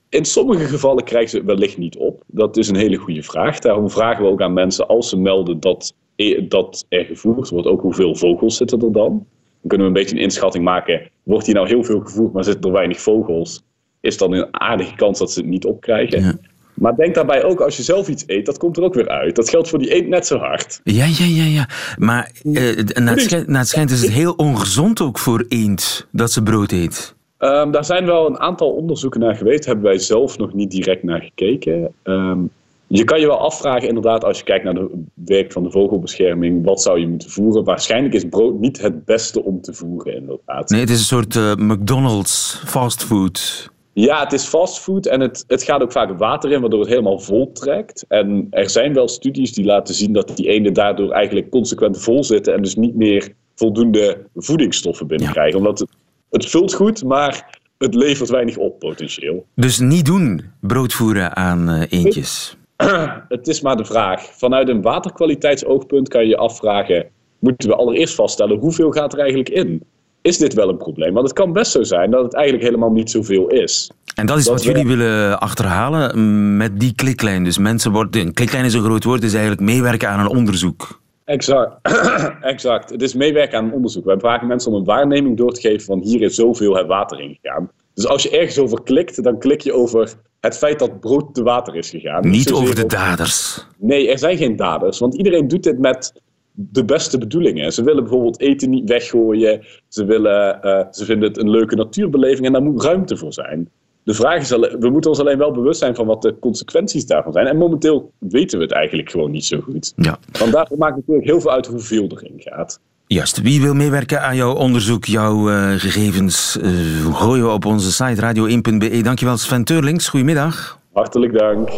In 0.10 0.26
sommige 0.26 0.66
gevallen 0.66 1.04
krijgen 1.04 1.30
ze 1.30 1.38
het 1.38 1.46
wellicht 1.46 1.78
niet 1.78 1.98
op. 1.98 2.24
Dat 2.28 2.58
is 2.58 2.68
een 2.68 2.76
hele 2.76 2.96
goede 2.96 3.24
vraag. 3.24 3.60
Daarom 3.60 3.90
vragen 3.90 4.24
we 4.24 4.30
ook 4.30 4.42
aan 4.42 4.54
mensen 4.54 4.88
als 4.88 5.10
ze 5.10 5.18
melden 5.18 5.60
dat, 5.60 5.94
e- 6.16 6.48
dat 6.48 6.86
er 6.90 7.06
gevoerd 7.06 7.50
wordt, 7.50 7.68
ook 7.68 7.82
hoeveel 7.82 8.16
vogels 8.16 8.58
zitten 8.58 8.82
er 8.82 8.92
dan. 8.92 9.26
Dan 9.62 9.68
kunnen 9.68 9.88
we 9.88 9.94
een 9.94 10.04
beetje 10.04 10.16
een 10.16 10.22
inschatting 10.22 10.64
maken. 10.64 11.10
Wordt 11.24 11.46
hier 11.46 11.56
nou 11.56 11.68
heel 11.68 11.84
veel 11.84 12.00
gevoerd, 12.00 12.34
maar 12.34 12.44
zitten 12.44 12.64
er 12.64 12.76
weinig 12.76 13.02
vogels? 13.02 13.64
Is 14.00 14.18
dan 14.18 14.32
een 14.32 14.48
aardige 14.52 14.96
kans 14.96 15.20
dat 15.20 15.32
ze 15.32 15.40
het 15.40 15.50
niet 15.50 15.66
opkrijgen? 15.66 16.22
Ja. 16.22 16.38
Maar 16.74 16.96
denk 16.96 17.16
daarbij 17.16 17.44
ook, 17.44 17.62
als 17.62 17.78
je 17.78 17.84
zelf 17.84 18.08
iets 18.08 18.24
eet, 18.28 18.46
dat 18.46 18.58
komt 18.58 18.78
er 18.78 18.84
ook 18.84 18.94
weer 18.94 19.10
uit. 19.10 19.36
Dat 19.36 19.50
geldt 19.50 19.70
voor 19.70 19.80
die 19.80 19.94
eend 19.94 20.08
net 20.08 20.28
zo 20.28 20.38
hard. 20.38 20.82
Ja, 20.84 21.06
ja, 21.06 21.26
ja, 21.26 21.44
ja. 21.44 21.70
Maar 21.98 22.32
eh, 22.44 22.54
naar, 22.94 23.14
het 23.14 23.22
schijnt, 23.22 23.48
naar 23.48 23.60
het 23.60 23.70
schijnt 23.70 23.92
is 23.92 24.02
het 24.02 24.12
heel 24.12 24.34
ongezond 24.34 25.02
ook 25.02 25.20
voor 25.20 25.46
eend 25.48 26.08
dat 26.12 26.32
ze 26.32 26.44
brood 26.44 26.72
eet. 26.72 27.16
Ehm, 27.38 27.72
daar 27.72 27.86
zijn 27.86 28.06
wel 28.06 28.26
een 28.28 28.40
aantal 28.40 28.72
onderzoeken 28.72 29.20
naar 29.20 29.36
geweest. 29.36 29.66
Hebben 29.66 29.86
wij 29.86 29.98
zelf 29.98 30.38
nog 30.38 30.54
niet 30.54 30.72
direct 30.72 31.04
naar 31.04 31.22
gekeken. 31.22 31.94
Ehm, 32.04 32.40
je 32.88 33.04
kan 33.04 33.20
je 33.20 33.28
wel 33.28 33.40
afvragen, 33.40 33.88
inderdaad, 33.88 34.24
als 34.24 34.38
je 34.38 34.44
kijkt 34.44 34.64
naar 34.64 34.76
het 34.76 34.92
werk 35.14 35.52
van 35.52 35.64
de 35.64 35.72
vogelbescherming, 35.72 36.66
wat 36.66 36.82
zou 36.82 37.00
je 37.00 37.08
moeten 37.08 37.30
voeren? 37.30 37.64
Waarschijnlijk 37.64 38.14
is 38.14 38.26
brood 38.26 38.60
niet 38.60 38.82
het 38.82 39.06
beste 39.06 39.44
om 39.44 39.62
te 39.62 39.74
voeren, 39.74 40.16
inderdaad. 40.16 40.70
Nee, 40.70 40.80
het 40.80 40.90
is 40.90 41.00
een 41.00 41.06
soort 41.06 41.36
eh, 41.36 41.56
McDonald's 41.56 42.62
fastfood. 42.66 43.70
Ja, 43.94 44.24
het 44.24 44.34
is 44.34 44.46
fastfood 44.46 45.06
en 45.06 45.20
het, 45.20 45.44
het 45.48 45.64
gaat 45.64 45.82
ook 45.82 45.92
vaak 45.92 46.18
water 46.18 46.52
in, 46.52 46.62
waardoor 46.62 46.80
het 46.80 46.90
helemaal 46.90 47.20
vol 47.20 47.52
trekt. 47.52 48.06
En 48.08 48.48
er 48.50 48.70
zijn 48.70 48.94
wel 48.94 49.08
studies 49.08 49.54
die 49.54 49.66
laten 49.66 49.94
zien 49.94 50.14
dat 50.14 50.36
die 50.36 50.48
ene 50.48 50.72
daardoor 50.72 51.12
eigenlijk 51.12 51.50
consequent 51.50 52.02
vol 52.02 52.24
zitten 52.24 52.54
en 52.54 52.62
dus 52.62 52.76
niet 52.76 52.96
meer 52.96 53.34
voldoende 53.56 54.26
voedingsstoffen 54.36 55.08
binnenkrijgen. 55.08 55.58
Omdat 55.58 55.86
het, 56.30 56.46
vult 56.46 56.74
goed, 56.74 57.04
maar 57.04 57.60
het 57.78 57.96
levert 57.96 58.30
weinig 58.30 58.58
op 58.58 58.80
potentieel. 58.80 59.46
Dus 59.56 59.80
niet 59.80 60.06
doen, 60.06 60.42
brood 60.60 60.94
voeren 60.94 61.36
aan 61.36 61.70
eh, 61.70 61.84
eendjes. 61.90 62.58
Het 63.28 63.48
is 63.48 63.62
maar 63.62 63.76
de 63.78 63.86
vraag. 63.86 64.22
Vanuit 64.38 64.70
een 64.70 64.82
waterkwaliteitsoogpunt 64.82 66.08
kan 66.08 66.22
je 66.22 66.28
je 66.28 66.38
afvragen: 66.38 67.06
moeten 67.40 67.70
we 67.70 67.76
allereerst 67.76 68.16
vaststellen 68.16 68.58
hoeveel 68.60 68.92
gaat 68.92 69.14
er 69.14 69.20
eigenlijk 69.20 69.50
in? 69.50 69.84
Is 70.22 70.38
dit 70.38 70.54
wel 70.54 70.70
een 70.70 70.78
probleem? 70.78 71.14
Want 71.14 71.26
het 71.28 71.36
kan 71.36 71.54
best 71.54 71.72
zo 71.72 71.84
zijn 71.84 72.12
dat 72.12 72.24
het 72.24 72.34
eigenlijk 72.34 72.66
helemaal 72.66 72.92
niet 72.92 73.10
zoveel 73.10 73.48
is. 73.48 73.92
En 74.16 74.26
dat 74.26 74.38
is 74.38 74.44
Dat 74.44 74.54
wat 74.54 74.64
we- 74.64 74.72
jullie 74.72 74.88
willen 74.98 75.40
achterhalen 75.40 76.20
mm, 76.20 76.58
met 76.58 76.80
die 76.80 76.96
kliklijn. 76.96 77.44
Dus 77.44 77.58
mensen 77.58 77.92
worden... 77.92 78.22
Een 78.22 78.34
kliklijn 78.34 78.66
is 78.66 78.74
een 78.74 78.84
groot 78.84 79.04
woord, 79.04 79.24
is 79.24 79.32
eigenlijk 79.34 79.62
meewerken 79.62 80.10
aan 80.10 80.20
een 80.20 80.28
onderzoek. 80.38 81.02
Exact. 81.26 81.80
exact. 82.42 82.90
Het 82.90 83.02
is 83.02 83.14
meewerken 83.14 83.58
aan 83.58 83.74
onderzoek. 83.74 84.06
Wij 84.06 84.20
vragen 84.20 84.48
mensen 84.48 84.72
om 84.72 84.78
een 84.78 84.86
waarneming 84.86 85.38
door 85.38 85.54
te 85.54 85.62
geven 85.62 85.86
van 85.86 86.02
hier 86.02 86.22
is 86.22 86.36
zoveel 86.36 86.76
het 86.76 86.88
water 86.88 87.20
ingegaan. 87.20 87.72
Dus 87.94 88.08
als 88.08 88.24
je 88.24 88.30
ergens 88.30 88.58
over 88.58 88.84
klikt, 88.84 89.24
dan 89.24 89.40
klik 89.40 89.62
je 89.62 89.74
over 89.74 90.14
het 90.40 90.58
feit 90.58 90.80
dat 90.80 91.00
brood 91.00 91.34
te 91.34 91.44
water 91.44 91.76
is 91.76 91.90
gegaan. 91.90 92.30
Niet 92.30 92.52
over 92.52 92.76
de 92.76 92.86
daders. 92.86 93.68
Nee, 93.78 94.12
er 94.12 94.20
zijn 94.20 94.38
geen 94.38 94.56
daders. 94.56 95.00
Want 95.00 95.16
iedereen 95.16 95.48
doet 95.48 95.64
dit 95.64 95.80
met 95.80 96.22
de 96.52 96.86
beste 96.86 97.18
bedoelingen. 97.18 97.74
Ze 97.74 97.84
willen 97.84 98.04
bijvoorbeeld 98.04 98.40
eten 98.40 98.70
niet 98.70 98.90
weggooien. 98.90 99.66
Ze, 99.88 100.06
willen, 100.06 100.62
eh, 100.62 100.86
ze 100.92 101.06
vinden 101.06 101.28
het 101.28 101.38
een 101.38 101.50
leuke 101.50 101.76
natuurbeleving 101.76 102.46
en 102.46 102.54
daar 102.54 102.64
moet 102.64 102.84
ruimte 102.84 103.18
voor 103.18 103.34
zijn. 103.34 103.70
De 104.06 104.14
vraag 104.14 104.42
is, 104.42 104.52
alleen, 104.52 104.80
we 104.80 104.90
moeten 104.90 105.10
ons 105.10 105.20
alleen 105.20 105.38
wel 105.38 105.52
bewust 105.52 105.80
zijn 105.80 105.96
van 105.96 106.06
wat 106.06 106.22
de 106.22 106.40
consequenties 106.40 107.06
daarvan 107.06 107.34
zijn. 107.34 107.48
En 107.48 107.58
momenteel 107.58 108.12
weten 108.20 108.58
we 108.58 108.64
het 108.64 108.74
eigenlijk 108.74 109.10
gewoon 109.10 109.32
niet 109.32 109.46
zo 109.46 109.60
goed. 109.60 109.94
Ja. 109.96 110.18
Want 110.40 110.52
daarvoor 110.52 110.78
maakt 110.78 110.96
natuurlijk 110.96 111.28
heel 111.28 111.42
veel 111.42 111.52
uit 111.52 111.66
hoeveel 111.66 112.08
erin 112.10 112.34
gaat. 112.36 112.80
Juist. 113.08 113.42
Wie 113.42 113.62
wil 113.62 113.74
meewerken 113.74 114.22
aan 114.22 114.36
jouw 114.36 114.54
onderzoek, 114.54 115.06
jouw 115.06 115.50
eh, 115.50 115.72
gegevens? 115.72 116.60
eh, 116.62 116.72
gooien 117.16 117.46
we 117.46 117.52
op 117.52 117.66
onze 117.66 117.92
site 117.92 118.22
radio1.be. 118.22 119.02
Dankjewel 119.02 119.38
Sven 119.38 119.64
Teurlings. 119.64 120.08
Goedemiddag. 120.08 120.80
Hartelijk 120.94 121.38
dank. 121.38 121.70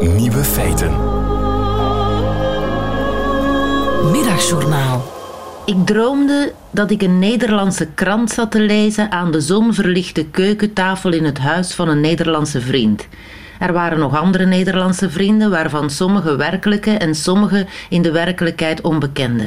Nieuwe 0.00 0.44
feiten. 0.44 0.90
Middagjournaal. 4.12 5.17
Ik 5.68 5.86
droomde 5.86 6.52
dat 6.70 6.90
ik 6.90 7.02
een 7.02 7.18
Nederlandse 7.18 7.86
krant 7.94 8.30
zat 8.30 8.50
te 8.50 8.60
lezen 8.60 9.10
aan 9.10 9.30
de 9.30 9.40
zonverlichte 9.40 10.24
keukentafel 10.24 11.12
in 11.12 11.24
het 11.24 11.38
huis 11.38 11.74
van 11.74 11.88
een 11.88 12.00
Nederlandse 12.00 12.60
vriend. 12.60 13.08
Er 13.58 13.72
waren 13.72 13.98
nog 13.98 14.16
andere 14.16 14.46
Nederlandse 14.46 15.10
vrienden, 15.10 15.50
waarvan 15.50 15.90
sommige 15.90 16.36
werkelijke 16.36 16.90
en 16.90 17.14
sommige 17.14 17.66
in 17.88 18.02
de 18.02 18.10
werkelijkheid 18.10 18.80
onbekende. 18.80 19.44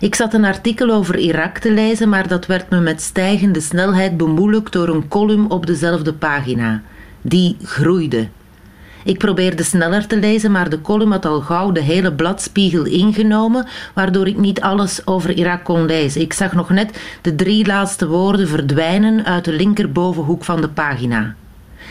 Ik 0.00 0.14
zat 0.14 0.34
een 0.34 0.44
artikel 0.44 0.90
over 0.90 1.18
Irak 1.18 1.58
te 1.58 1.72
lezen, 1.72 2.08
maar 2.08 2.28
dat 2.28 2.46
werd 2.46 2.70
me 2.70 2.80
met 2.80 3.02
stijgende 3.02 3.60
snelheid 3.60 4.16
bemoeilijkt 4.16 4.72
door 4.72 4.88
een 4.88 5.08
column 5.08 5.50
op 5.50 5.66
dezelfde 5.66 6.12
pagina. 6.12 6.82
Die 7.22 7.56
groeide. 7.62 8.28
Ik 9.06 9.18
probeerde 9.18 9.62
sneller 9.62 10.06
te 10.06 10.18
lezen, 10.18 10.50
maar 10.50 10.68
de 10.68 10.80
column 10.80 11.10
had 11.10 11.24
al 11.26 11.40
gauw 11.40 11.72
de 11.72 11.80
hele 11.80 12.12
bladspiegel 12.12 12.84
ingenomen, 12.84 13.66
waardoor 13.94 14.26
ik 14.26 14.36
niet 14.36 14.60
alles 14.60 15.06
over 15.06 15.32
Irak 15.32 15.64
kon 15.64 15.84
lezen. 15.84 16.20
Ik 16.20 16.32
zag 16.32 16.52
nog 16.52 16.70
net 16.70 17.00
de 17.22 17.34
drie 17.34 17.66
laatste 17.66 18.08
woorden 18.08 18.48
verdwijnen 18.48 19.24
uit 19.24 19.44
de 19.44 19.52
linkerbovenhoek 19.52 20.44
van 20.44 20.60
de 20.60 20.68
pagina. 20.68 21.34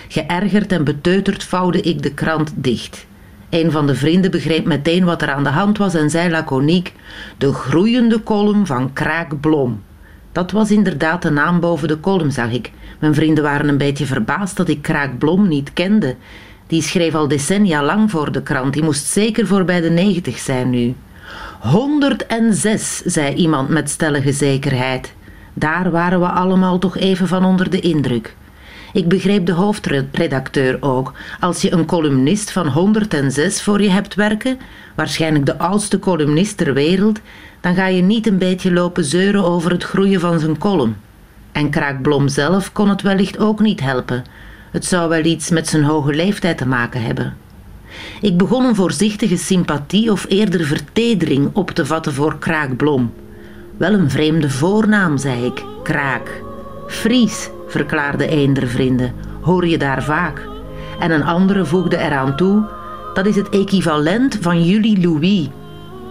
Geërgerd 0.08 0.72
en 0.72 0.84
beteuterd 0.84 1.44
vouwde 1.44 1.82
ik 1.82 2.04
de 2.04 2.14
krant 2.14 2.52
dicht. 2.56 3.06
Een 3.50 3.72
van 3.72 3.88
de 3.88 3.96
vrienden 3.96 4.32
begreep 4.32 4.66
meteen 4.66 5.04
wat 5.04 5.22
er 5.22 5.32
aan 5.32 5.44
de 5.44 5.50
hand 5.50 5.78
was 5.78 5.94
en 5.94 6.10
zei 6.10 6.30
laconiek: 6.30 6.94
De 7.38 7.54
groeiende 7.54 8.24
column 8.24 8.66
van 8.66 8.94
Kraak 8.94 9.40
Blom. 9.40 9.82
Dat 10.32 10.52
was 10.52 10.72
inderdaad 10.72 11.22
de 11.22 11.30
naam 11.30 11.60
boven 11.60 11.88
de 11.88 12.00
column, 12.00 12.32
zag 12.32 12.52
ik. 12.52 12.72
Mijn 13.00 13.14
vrienden 13.14 13.44
waren 13.44 13.68
een 13.68 13.78
beetje 13.78 14.06
verbaasd 14.06 14.58
dat 14.58 14.68
ik 14.68 14.82
Kraak 14.82 15.18
Blom 15.18 15.48
niet 15.48 15.74
kende. 15.74 16.16
Die 16.68 16.82
schreef 16.82 17.16
al 17.16 17.28
decennia 17.28 17.84
lang 17.84 18.12
voor 18.12 18.32
de 18.32 18.42
krant. 18.42 18.74
Die 18.74 18.84
moest 18.84 19.06
zeker 19.06 19.48
voorbij 19.48 19.82
de 19.82 19.90
negentig 19.90 20.38
zijn 20.38 20.70
nu. 20.70 20.96
106, 21.60 22.98
zei 23.06 23.36
iemand 23.36 23.70
met 23.70 23.90
stellige 23.90 24.32
zekerheid. 24.32 25.14
Daar 25.54 25.92
waren 25.92 26.20
we 26.20 26.28
allemaal 26.28 26.80
toch 26.80 26.98
even 26.98 27.28
van 27.28 27.46
onder 27.46 27.70
de 27.70 27.80
indruk. 27.80 28.36
Ik 28.94 29.08
begreep 29.08 29.46
de 29.46 29.52
hoofdredacteur 29.52 30.78
ook. 30.80 31.14
Als 31.40 31.62
je 31.62 31.72
een 31.72 31.86
columnist 31.86 32.52
van 32.52 32.68
106 32.68 33.64
voor 33.64 33.82
je 33.82 33.90
hebt 33.90 34.16
werken, 34.16 34.60
waarschijnlijk 34.96 35.46
de 35.46 35.58
oudste 35.58 36.00
columnist 36.00 36.58
ter 36.58 36.74
wereld, 36.74 37.20
dan 37.62 37.76
ga 37.76 37.88
je 37.88 38.02
niet 38.02 38.28
een 38.28 38.38
beetje 38.38 38.72
lopen 38.74 39.04
zeuren 39.04 39.44
over 39.44 39.72
het 39.72 39.84
groeien 39.84 40.20
van 40.20 40.40
zijn 40.40 40.58
column. 40.58 40.96
En 41.52 41.70
Kraakblom 41.70 42.28
zelf 42.28 42.72
kon 42.72 42.90
het 42.90 43.02
wellicht 43.02 43.40
ook 43.40 43.60
niet 43.60 43.80
helpen. 43.80 44.24
Het 44.76 44.86
zou 44.86 45.10
wel 45.10 45.24
iets 45.24 45.50
met 45.50 45.68
zijn 45.68 45.84
hoge 45.84 46.14
leeftijd 46.14 46.58
te 46.58 46.68
maken 46.68 47.02
hebben. 47.02 47.38
Ik 48.22 48.38
begon 48.38 48.66
een 48.66 48.76
voorzichtige 48.76 49.38
sympathie 49.38 50.12
of 50.12 50.26
eerder 50.30 50.66
vertedering 50.66 51.50
op 51.54 51.72
te 51.72 51.86
vatten 51.86 52.14
voor 52.14 52.38
Kraakblom. 52.40 53.14
Wel 53.78 53.94
een 53.94 54.10
vreemde 54.10 54.50
voornaam, 54.50 55.18
zei 55.18 55.46
ik. 55.46 55.64
Kraak. 55.84 56.44
Fries, 56.88 57.50
verklaarde 57.68 58.32
een 58.32 58.54
der 58.54 58.68
vrienden. 58.68 59.14
Hoor 59.42 59.68
je 59.68 59.78
daar 59.78 60.04
vaak? 60.04 60.48
En 61.00 61.12
een 61.12 61.24
andere 61.24 61.66
voegde 61.66 61.98
eraan 61.98 62.36
toe: 62.36 62.64
dat 63.14 63.26
is 63.26 63.36
het 63.36 63.50
equivalent 63.50 64.38
van 64.42 64.64
Julie 64.64 65.02
Louis. 65.02 65.48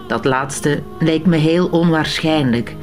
Dat 0.08 0.24
laatste 0.24 0.82
leek 0.98 1.26
me 1.26 1.36
heel 1.36 1.66
onwaarschijnlijk. 1.66 2.76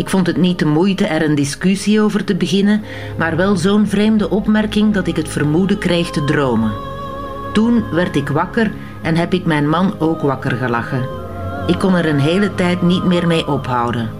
Ik 0.00 0.08
vond 0.08 0.26
het 0.26 0.36
niet 0.36 0.58
de 0.58 0.66
moeite 0.66 1.06
er 1.06 1.22
een 1.22 1.34
discussie 1.34 2.00
over 2.00 2.24
te 2.24 2.34
beginnen, 2.34 2.82
maar 3.18 3.36
wel 3.36 3.56
zo'n 3.56 3.86
vreemde 3.86 4.30
opmerking 4.30 4.94
dat 4.94 5.06
ik 5.06 5.16
het 5.16 5.28
vermoeden 5.28 5.78
kreeg 5.78 6.10
te 6.10 6.24
dromen. 6.24 6.72
Toen 7.52 7.84
werd 7.92 8.16
ik 8.16 8.28
wakker 8.28 8.72
en 9.02 9.16
heb 9.16 9.32
ik 9.34 9.44
mijn 9.44 9.68
man 9.68 9.94
ook 9.98 10.20
wakker 10.20 10.50
gelachen. 10.50 11.08
Ik 11.66 11.78
kon 11.78 11.94
er 11.94 12.06
een 12.06 12.18
hele 12.18 12.54
tijd 12.54 12.82
niet 12.82 13.04
meer 13.04 13.26
mee 13.26 13.48
ophouden. 13.48 14.10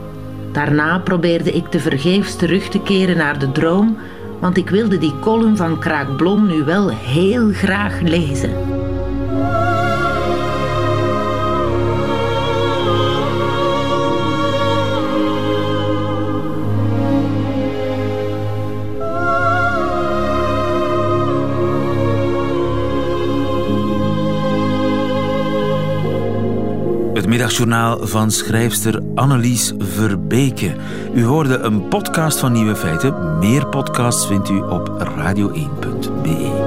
Daarna 0.53 0.99
probeerde 0.99 1.53
ik 1.53 1.67
tevergeefs 1.67 2.37
terug 2.37 2.69
te 2.69 2.81
keren 2.81 3.17
naar 3.17 3.39
de 3.39 3.53
droom, 3.53 3.97
want 4.41 4.57
ik 4.57 4.71
wilde 4.71 4.99
die 4.99 5.19
column 5.21 5.57
van 5.57 5.79
Kraak 5.79 6.17
Blom 6.17 6.47
nu 6.47 6.65
wel 6.65 6.89
heel 6.89 7.53
graag 7.53 8.01
lezen. 8.01 8.80
Middagjournaal 27.31 28.07
van 28.07 28.31
schrijfster 28.31 29.01
Annelies 29.15 29.73
Verbeke. 29.79 30.75
U 31.15 31.25
hoorde 31.25 31.59
een 31.59 31.89
podcast 31.89 32.39
van 32.39 32.53
Nieuwe 32.53 32.77
Feiten. 32.77 33.39
Meer 33.39 33.67
podcasts 33.67 34.27
vindt 34.27 34.49
u 34.49 34.59
op 34.59 34.89
radio1.be. 34.89 36.60